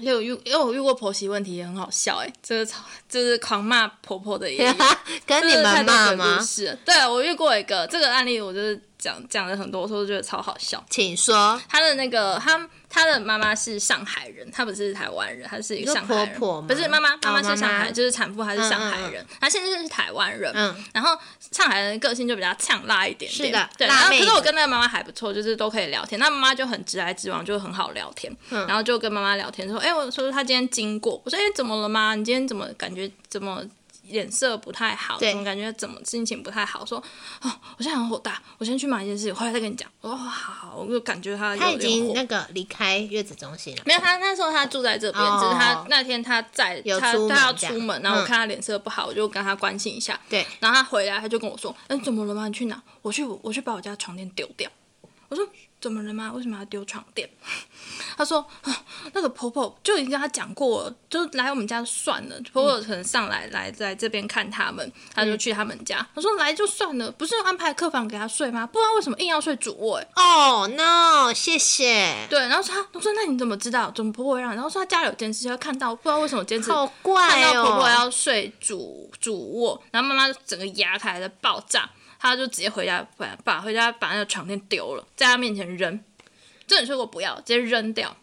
[0.00, 4.74] 也有遇，因为我遇过婆媳问题也很好笑哎、就是吵就是狂骂婆婆的也有，
[5.26, 6.44] 跟你多鬼骂吗故？
[6.44, 6.78] 事。
[6.84, 10.84] 对我遇过一个这个案例，我就是讲讲了很多，我说觉得超好笑。
[10.90, 11.60] 请说。
[11.68, 21.16] 他的那个他他的妈妈是上海人，他不是台湾人，他是一个上海人，婆婆吗不是妈妈，妈妈是上海，就是产妇，她是上海嗯嗯人，她现在是台湾人，嗯，然后
[21.52, 23.86] 上海人的个性就比较呛辣一点点，是的对。
[23.86, 26.18] 然后可是我跟那个妈妈还不错，就是都可以聊天。
[26.18, 28.34] 那妈妈就很直来直往，就很好聊天。
[28.50, 32.14] 嗯然后就跟妈妈聊天说：“哎、我说她今天经过，我说哎、怎么了吗？
[32.14, 33.62] 你今天怎么感觉怎么？”
[34.10, 36.84] 脸色不太好，对怎么感觉怎么心情不太好？
[36.84, 36.98] 说
[37.42, 39.88] 哦，我现在很火大，我先去买一件事情，回来再跟你讲。
[40.00, 43.82] 我说哦好好，我就感觉他有他已经那个离开月子中心了。
[43.84, 50.18] 没有，他那时候他住在这边，哦只是他那天他在他他要出门，然后我嗯看他脸色不好，我就跟他关心一下。
[50.28, 52.46] 对，然后他回来他就跟我说：“嗯，怎么了吗？
[52.48, 52.80] 你去哪？
[53.02, 54.70] 我去我去把我家床垫丢掉。”
[55.28, 55.46] 我说
[55.80, 56.32] ：“怎么了吗？
[56.32, 57.28] 为什么要丢床垫？”
[58.16, 62.40] 他说：“啊，那个婆婆就已经跟他讲过了，就来我们家算了。
[62.52, 66.04] 婆婆可能上来来来这边看他们，他就去他们家。
[66.14, 68.66] 他说来就算了，不是安排客房给他睡吗？
[68.66, 70.08] 不知道为什么硬要睡主卧、欸。
[70.16, 72.26] 哦、no，谢谢。
[72.28, 73.90] 对，然后说他，我说那你怎么知道？
[73.92, 74.54] 怎么婆婆会让？
[74.54, 77.54] 然后说他家里有监视器，他看到，不知道为什么监视好看怪哦！
[77.54, 81.88] 到婆婆要睡主主卧，然后妈妈就整个牙开在爆炸，
[82.18, 86.00] 他就直接回家把把回家把那个床垫丢了，在他面前扔，
[86.66, 88.16] 这你说我不要，直接扔掉。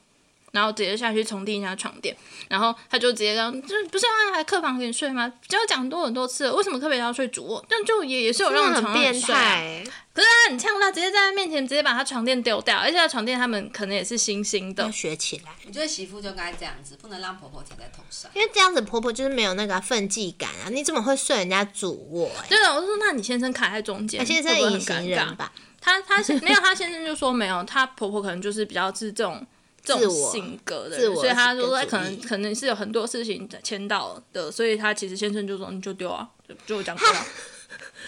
[0.56, 2.16] 然后直接下去重订一下床垫，
[2.47, 5.32] 然后他就直接让，就是不是要安排客房给你睡吗？
[5.45, 7.64] 只要讲很多很多次了，为什么特别要睡主卧？
[7.68, 9.22] 但就也也是有让床很变。
[9.22, 9.84] 态。
[10.14, 18.32] 可是他很呛他，直接在他面前直接把他床垫丢掉，而且他床垫他们可能也是新新的要，学起来，我觉得媳妇就该这样子，不能让婆婆踩在头上。
[18.34, 20.70] 因为这样子婆婆就是没有那个愤气感啊！
[20.72, 22.47] 你怎么会睡人家主卧、欸？
[22.47, 25.10] 对的，我就说那你先生卡在中间，而且是会不会很隐形尴尬？
[25.10, 25.51] 人吧？
[25.82, 29.45] 他他先没有，他先生就说没有，他婆婆可能就是比较是这种
[29.86, 37.25] 这种自我性格的自我人，所以他就说可能可能是有很多事情签到的，所以他其实先生就说你就丢啊， 就就这样丢啊。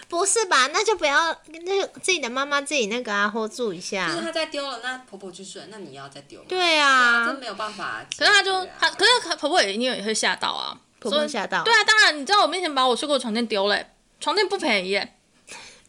[0.07, 0.67] 不是吧？
[0.67, 4.21] 那就不要，那就自己的妈妈自己那个啊，hold 住一就是下。
[4.21, 6.45] 她再丢了，那婆婆去睡，那你要再丢吗。
[6.47, 8.05] 对这啊，没有办法啊。
[8.17, 13.86] 可是他就他，可是婆婆也一定也会吓到啊，婆婆吓到对啊，当然你知道我面前把我睡过的床垫丢嘞、
[14.21, 15.17] 床垫不便宜耶、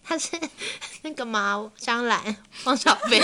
[0.03, 0.31] 她是
[1.03, 1.71] 那个吗？
[1.77, 3.23] 张兰、汪小菲，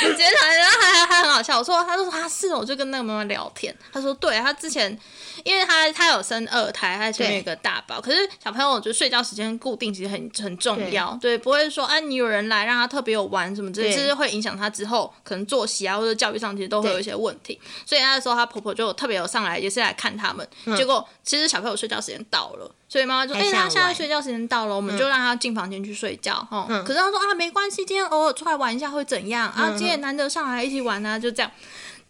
[0.00, 1.58] 直接躺在，然后还还还很好笑。
[1.58, 4.96] 我说，他就说他是哦，我就跟那个妈妈聊天，他说对，他之前
[5.44, 17.58] 因为他他有生二胎，他前面有一个大宝，可是小朋友就睡觉时间固定其实很很重要，对，不会说啊你有人来让他特别有玩什么之类，对就是会影响他之后可能作息啊或者教育上其实都会有一些问题。
[17.84, 20.46] 所以那时候她婆婆就特别有上来，也是来看他们。
[20.76, 26.46] 结果其实小朋友睡觉时间到了，所以妈妈就哎，他现在睡觉时间到了，我们就让他进房间去睡觉。
[26.50, 29.72] 哦，可是他说啊，没关系，今天偶尔出来玩一下会怎样啊？
[29.76, 31.50] 今天难得上来一起玩啊，就这样。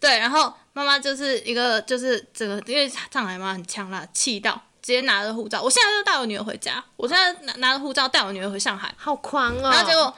[0.01, 9.71] 对，然后妈妈就是一个就是这个，因为上海妈妈很呛啦，气到直接拿着护照，我现在就带我女儿回家，我现在拿拿着护照带我女儿回上海，好狂哦！
[9.71, 10.15] 然后结果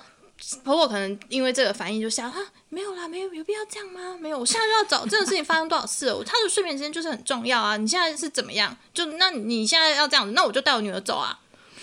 [0.64, 2.36] 婆婆可能因为这个反应就想啊，
[2.68, 4.16] 没有啦，没有有必要这样吗？
[4.20, 6.24] 没有，我现在就要找这种事情发生多少次了？
[6.24, 7.76] 她的睡眠时间就是很重要啊！
[7.76, 8.76] 你现在是怎么样？
[8.92, 11.38] 就那你现在要这样子，那我就带我女儿走啊！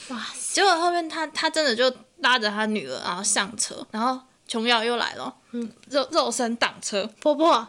[0.10, 7.68] 哇，结果后面她她真的就拉着她女儿然后上车，然后琼瑶又来了，嗯，肉肉身挡车，婆婆，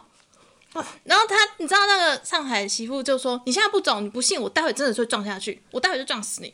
[1.03, 6.53] 然后他你知道那个上海媳妇就说：“你现在不走，你不信我待会真的是会撞下去，我待会就撞死你。”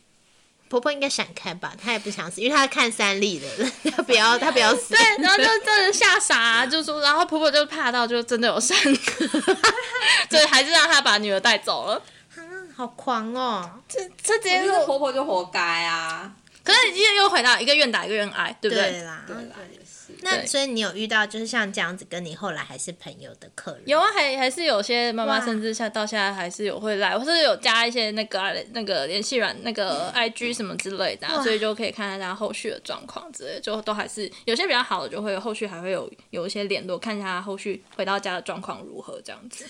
[0.69, 1.73] 婆婆应该闪开吧？
[1.79, 3.47] 她也不想死，因为她看三立的，
[3.91, 4.95] 她不要，她不要死。
[4.95, 8.75] 对，然后就真的吓傻、就说，然后婆婆就怕到就真的有闪，
[10.31, 12.01] 所以还是让她把女儿带走了。
[12.75, 13.69] 好狂哦！
[13.87, 16.31] 这这直接是，婆婆就活该啊。
[16.63, 19.03] 可是今天又回到一个愿打一个愿挨，对不对？
[19.03, 19.55] 啦，对啦，
[20.21, 23.81] 那所以你有遇到就是像这样子跟你后来还是朋友的客人？
[23.85, 39.65] 有啊，还还是有些妈妈甚至像到现在还是有会来，或是有加一些那个啊那个联系软、那个 IG 什么之类的啊、所以就可以看看他后续的状况之类的，就都还是有些比较好的，就会后续还会有有一些联络，看一下他后续回到家的状况如何这样子。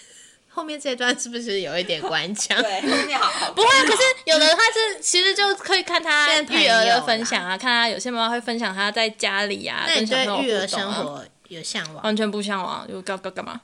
[0.54, 2.62] 后面这段是不是有一点官腔？
[2.62, 12.04] 对，后面好好不会，可是有的他是其实就可以看他育儿的分享啊，看他有些妈妈会分享他在家里啊，那对育儿生活有向往？
[12.04, 13.62] 完全不向往，就干干干嘛？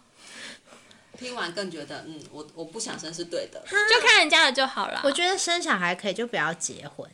[1.18, 3.62] 听完更觉得，嗯，我我不想生是对的。
[3.70, 5.02] 就看人家的就好了。
[5.04, 7.10] 我觉得生小孩可以，就不要结婚。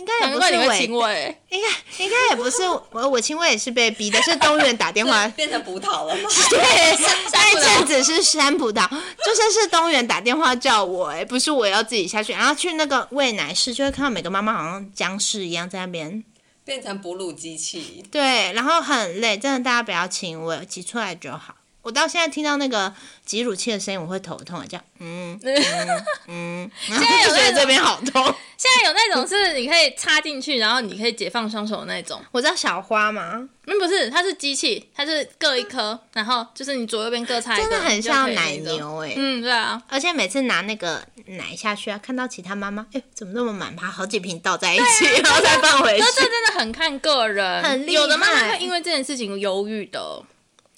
[0.02, 6.30] 应该也不是我，亲我哎，应该应该也不是我，我亲喂也是被逼的，是东元打电话变成葡萄了吗？
[6.48, 6.98] 对，
[7.32, 16.24] 那一阵子是山葡萄，就是是东元打电话叫我、哎，不是我要自己下去，然后去那个喂奶室，就会看到每个妈妈好像僵尸一样在那边，
[16.64, 18.02] 变成哺乳机器。
[18.10, 21.54] 对，然后很累，真的大家不要亲我，挤出来就好。
[21.82, 22.92] 我到现在听到那个
[23.24, 28.34] 挤乳器的声音，我会头痛，这样，嗯嗯嗯， 现在有觉得这边好痛。
[28.58, 32.20] 现在有那种是你可以插进去，然后你可以解放双手的那种。
[32.30, 33.48] 我知道小花吗？
[33.66, 38.54] 嗯，不是，它是机器，它是各一颗，然后就是你左右边各插一个，真的很像奶。
[38.56, 43.74] 牛哎、嗯，对啊，而且每次拿那个奶下去啊，看到其他妈妈，哎、怎么那么满？
[43.74, 46.06] 把好几瓶倒在一起， 然后再放回去那。
[46.12, 50.22] 这真的很看个人，很厉有的妈妈害会因为这件事情犹豫的。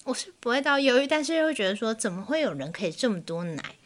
[0.04, 3.76] 我是不会到忧郁，但是又会觉得说，怎么会有人可以这么多奶？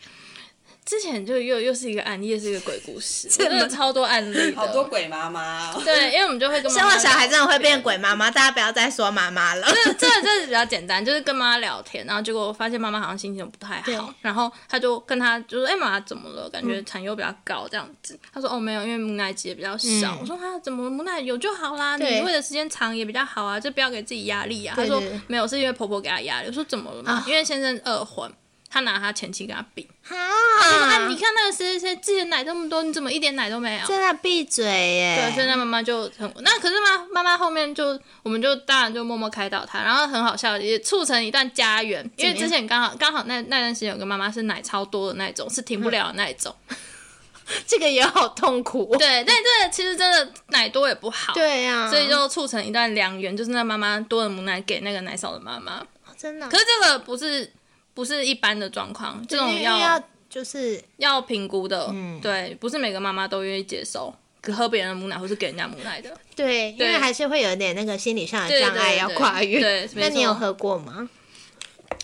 [0.86, 5.82] 之前就又又是一个案例，又是一个鬼故事，真的超多案例，好多鬼妈妈哦。
[5.84, 9.66] 对，因为我们就会跟妈生妈了小孩真的会变鬼妈妈，大家不要再说妈妈了。
[9.84, 16.48] 这这这是比较简单，就是跟妈妈聊天，然后结果发现妈妈好像心情不太好，然后他就跟他就说：“哎、妈妈怎么了？
[16.50, 18.16] 感觉产油比较高这样子。
[18.32, 20.14] 他说：“哦，没有，因为母奶挤的比较少。
[20.14, 21.96] 嗯我说：“啊，怎么母奶有就好啦？
[21.96, 27.10] 你喂的时间长也比较好啊，就不要给自己压力啊。”他说对对对：“没有，是因为婆婆给他压力。”我说：“怎么了嘛？
[27.10, 28.32] 啊因为先生二婚。”
[28.76, 35.50] 他拿他前妻跟他比，他说：“啊，啊你看那个谁谁谁自己的奶这么多，你怎么一点奶都没有？”真的闭嘴耶对，所以耶！
[35.50, 42.04] 那妈妈就很那，可是妈妈妈后面就，我们就当然就默默开导她，然后很好笑，也促成一段家园。
[42.16, 46.54] 因为之前刚好刚好那那段时间有个妈妈是奶超多的那种，是停不了的那一种。
[47.66, 48.94] 这个也好痛苦。
[48.98, 51.32] 对，但这个其实真的奶多也不好。。
[51.32, 55.82] 对呀、所以就促成一段良缘，就是那妈妈多的母奶给那个奶少的妈妈。
[56.18, 57.52] 真的，可是这个不是
[57.96, 61.88] 不是一般的状况，这种要要就是要评估的。
[61.90, 66.14] 嗯对，不是每个妈妈都愿意接受喝别人的母奶或是给人家母奶的。
[66.34, 69.88] 对，因为还是会有一点那个心理上的障碍要跨越。
[69.94, 71.08] 那你有喝过吗？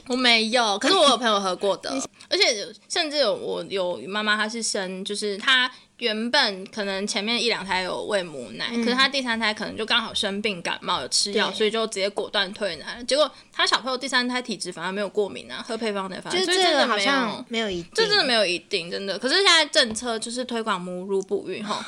[0.08, 1.90] 我没有，可是我有朋友喝过的，
[2.28, 13.04] 而且甚至有我有妈妈，她是生，就是她原本可能前面一两胎有喂母奶，可是她第三胎可能就刚好生病感冒有吃药，所以就直接果断退奶了。
[13.04, 17.46] 结果她小朋友第三胎体质反而没有过敏啊，喝配方奶反而就是所以这个好真的没有像。
[17.48, 19.18] 没有一定，这真的没有一定，真的。
[19.18, 21.86] 可是现在政策就是推广母乳哺育哈，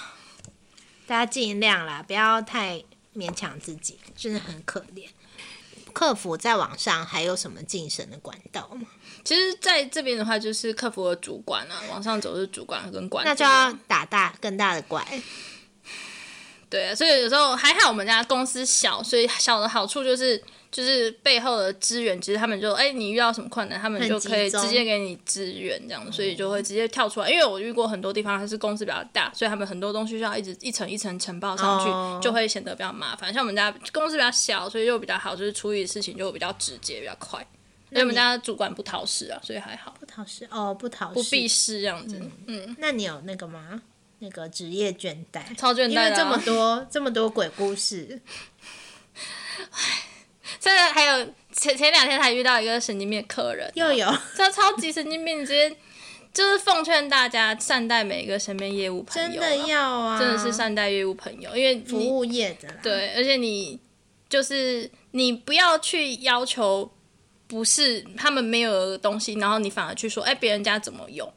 [1.06, 2.80] 大家尽量啦，不要太
[3.16, 5.08] 勉强自己，真的很可怜。
[5.94, 8.86] 客服在网上还有什么晋升的管道吗？
[9.24, 15.02] 其实在这边的话就是客服的主管啊，往上走是主管跟管，那就要打大更大的怪。
[16.74, 20.36] 对啊，所以有时候还好我们家公司小，所以小的好处就是
[20.72, 27.30] 就是背后的资源，其实他们就哎、你遇到什么困难，他们就可以直接给你支援这样，所以就会直接跳出来。
[27.30, 33.32] 因为我遇过很多地方它是公司比较大，所以他们很多东西需要一直一层一层呈报上去，哦就会显得比较麻烦。
[33.32, 37.46] 像我们家公司比较小，所以就比较好，就是处理事情就比较直接，比较快。
[37.90, 42.20] 因为我们家主管不讨事啊，所以还好，不讨事哦，不讨事，不避事这样子。
[42.48, 43.80] 嗯，那你有那个吗？
[44.18, 46.04] 那个职业倦怠，超倦怠啊。
[46.06, 48.20] 因为这么多这么多鬼故事，
[50.60, 54.06] 现在还有前前两天还遇到一个神经病的客人，又有。
[54.36, 55.76] 他超级神经病，直接
[56.32, 63.78] 就是奉劝大家善待每一个身边业务朋友啊，真的要啊，真的是善待业务朋友，因为服务业的啦，对，而且你
[64.28, 66.90] 就是你不要去要求
[67.46, 71.32] 不是他们没有的东西，然后你反而去说，哎，别人家怎么用？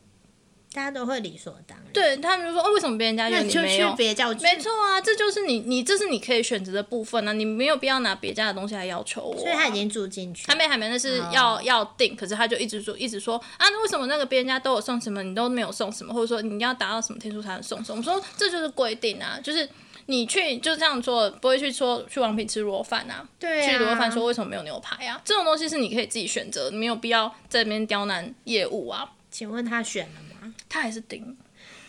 [0.74, 1.88] 大家都会理所当然。
[1.94, 3.96] 对他们就说，哦，为什么别人家有那你就去你没有？
[3.98, 17.96] 没错啊，这就是你你这是你可以选择的部分啊，你没有必要拿别家的东西来要求我啊、所以他已经住进去，还没还没，那是要、要定，可是他就一直说一直说啊，那为什么那个别人家都有送什么，你都没有送什么，或者说你要达到什么天数才能送什么？
[17.96, 19.68] 我们说这就是规定啊，就是
[20.06, 25.20] 你去就这样做，不会去说去王品吃螺饭啊，对啊去螺饭说为什么没有牛排啊？
[25.26, 29.14] 这种东西是你可以自己选择，你没有必要在那边刁难业务啊。
[29.30, 30.27] 请问他选了吗？
[30.70, 31.38] 他还是顶，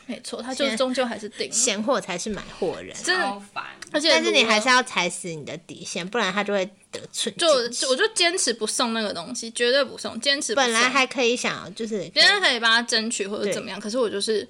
[0.07, 3.65] 没错，他就终究还是顶，闲货才是买货人，真烦。
[3.91, 10.71] 而且但是你还是要踩死你的底线，不然他就会得寸就进尺就我就坚持不送那个东西，绝对不送，坚持不送。
[10.71, 14.47] 本来还可以想就是别人可以帮他争取或者怎么样，可是我就是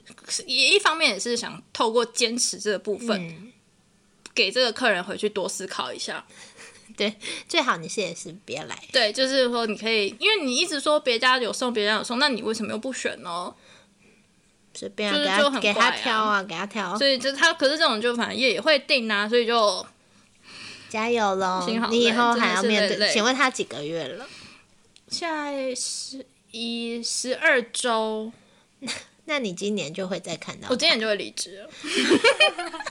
[0.47, 3.53] 也一方面也是想透过坚持这个部分，嗯，
[4.35, 6.25] 给这个客人回去多思考一下。
[6.97, 7.15] 对，
[7.47, 13.55] 最好你是也是别来，对，就是说你可以，因为你一直说别家有送，别家有送，那你为什么又不选呢？
[14.79, 19.85] 随便啊就是给他给他挑啊，给他挑，所以就他，可是这种就反正业也会定啊，所以就
[20.89, 21.67] 加油喽！
[21.91, 24.25] 你以后还要面对，请问他几个月了？
[25.09, 28.31] 现在十一十二周，
[29.27, 30.69] 那你今年就会再看到。
[30.71, 31.71] 我今年就会离职了。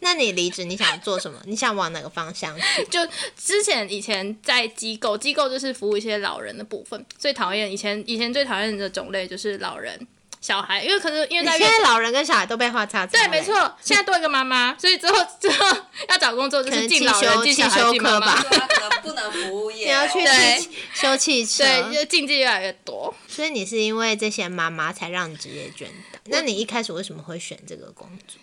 [0.00, 1.38] 那你离职，你想做什么？
[1.44, 2.84] 你想往哪个方向去？
[2.90, 2.98] 就
[3.36, 10.04] 之前以前在机构，机构就是服务一些老人的部分，最讨厌以前以前最讨厌的种类就是老人、
[10.42, 13.12] 小孩，因为可是因为在现月在老人跟小孩都被画叉叉。
[13.12, 13.40] 对，没。
[13.42, 15.76] 错，现在多一个妈妈， 所以之后之后
[16.08, 18.68] 要找工作就可能是进老人、汽修进小孩、汽修进妈妈科吧，
[19.02, 19.86] 不能服务业哦。
[19.86, 23.14] 你要去修汽车，对，就禁忌越来越多。
[23.28, 26.18] 所以你是因为这些妈妈才让你职业倦怠。
[26.24, 28.40] 那你一开始为什么会选这个工作？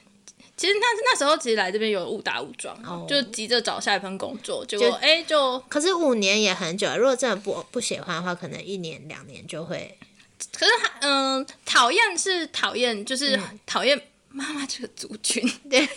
[0.55, 9.97] 其实那那时候其实来这边有误打误撞，哦就急着找下一份工作，结果哎就可是五年也很久，如果真的不不喜欢的话，可能一年两年就会。
[10.57, 10.71] 可是
[11.01, 15.43] 嗯讨厌是讨厌，就是嗯讨厌妈妈这个族群。
[15.69, 15.89] 对，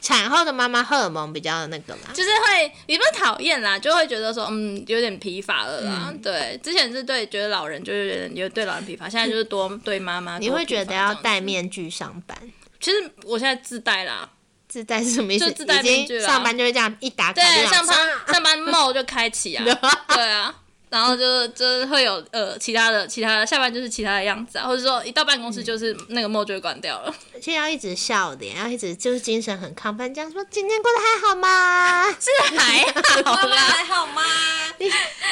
[0.00, 2.12] 产后的妈妈荷尔蒙比较那个嘛。
[2.12, 6.08] 就是会，也不是讨厌啦，就会觉得说，嗯，有点疲乏了啦。
[6.10, 10.38] 嗯对，之前是对觉得老人就是有点有对老人疲乏，现在就是多对妈妈。
[10.38, 11.68] 你会觉得要戴面？
[11.70, 12.36] 具上班，
[12.80, 14.28] 其实我现在自带啦，
[14.68, 15.46] 自带是什么意思？
[15.46, 19.64] 就自带面具啊已经上班就是这样一打对上班上班 mode 就开启啊，
[20.14, 20.54] 对啊。
[20.92, 27.14] 然后就就是会有呃其他的其他的下班就是其他的样子啊，或者说一到办公室就是那个 mode 就会关掉了。
[27.32, 32.12] 而且要一直笑脸，要一直就是精神很亢奋，这样说今天过得还好吗？
[32.20, 34.22] 是还好啦， 还好吗？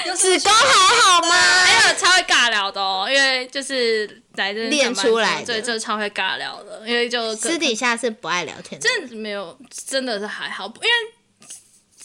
[0.06, 1.34] 有子宫还好吗？
[1.36, 4.06] 还有超会尬聊的哦，因为就是
[4.36, 8.88] 来这边练出来的对，这超会尬聊的，因为就私底下是不爱聊天的。
[8.88, 10.88] 真的没有，真的是还好，因为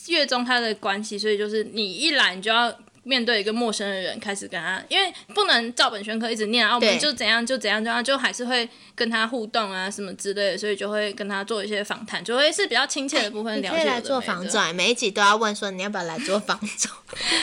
[0.08, 2.70] 月中他的关系，所以就是你一来你就要
[3.06, 13.78] 面对一个陌生的人，开始跟他，因为不能照本宣科一直念啊，我们就怎样就怎样，就样就还是会跟他互动啊什么之类的，所以就会跟他做一些访谈，就会是比较亲切的部分你了解。
[13.78, 16.91] 可以来做房仲，每一集都要问说你要不要来做房仲，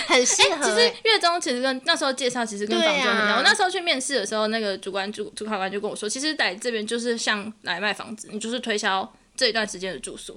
[0.08, 0.96] 很适合、其实欸。
[1.04, 3.16] 月中其实跟那时候介绍其实跟房仲很像。
[3.16, 10.36] 啊我那时候去面试的时候，那个主管主主考官就跟我说，其实来这边就是像来卖房子，你就是推销这一段时间的住宿。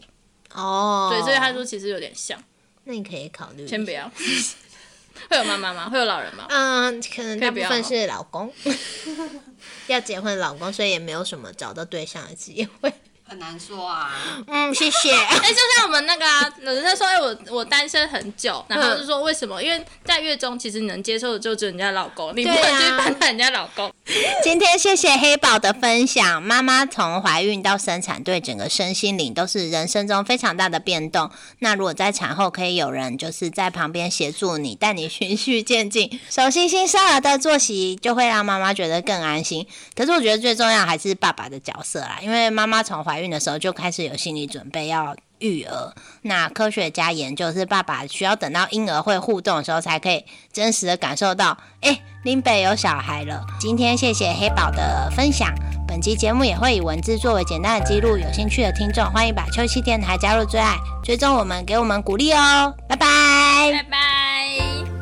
[0.53, 2.39] 哦，对，所以他说其实有点像。
[2.83, 3.67] 那你可以考虑。
[3.67, 4.11] 先不要。
[5.29, 5.89] 会有妈妈吗？
[5.89, 6.45] 会有老人吗？
[6.49, 8.51] 嗯，可能大部分是老公
[9.87, 12.93] 要结婚的老公，所以也没有什么找到对象的机会。
[13.27, 14.11] 很难说啊。
[14.47, 15.13] 嗯，谢谢。
[15.17, 19.61] 哎、就像我们那个啊，有人家说，哎、我我单身很久，然后就说为什么？
[19.61, 23.91] 因为在月中其实你能接受的就只有人家老公，你不能去攀谈人家老公。
[24.43, 26.41] 今天谢谢黑宝的分享。
[26.41, 31.29] 妈妈从怀孕到生产，对整个身心灵都是人生中非常大的变动。
[31.59, 39.65] 那如果在产后可以有人就是在旁边协助你，带你循序渐进，熟悉新生儿的作息，就会让妈妈觉得更安心。
[39.95, 45.93] 可是我觉得最重要还是爸爸的角色啦，因为妈妈从怀怀孕的时候就开始有心理准备要育儿。
[46.23, 53.41] 那科学家研究是爸爸需要等到婴儿会互动的时候，才可以真实的感受到，哎，林北有小孩了。
[53.57, 55.47] 今天谢谢黑宝的分享，
[55.87, 58.17] 本期节目也会以文字作为简单的记录。
[58.17, 62.75] 有兴趣的听众，欢迎把秋夕电台加入最爱，追踪我们，给我们鼓励哦。
[62.89, 63.07] 拜拜。
[63.71, 64.94] 拜拜。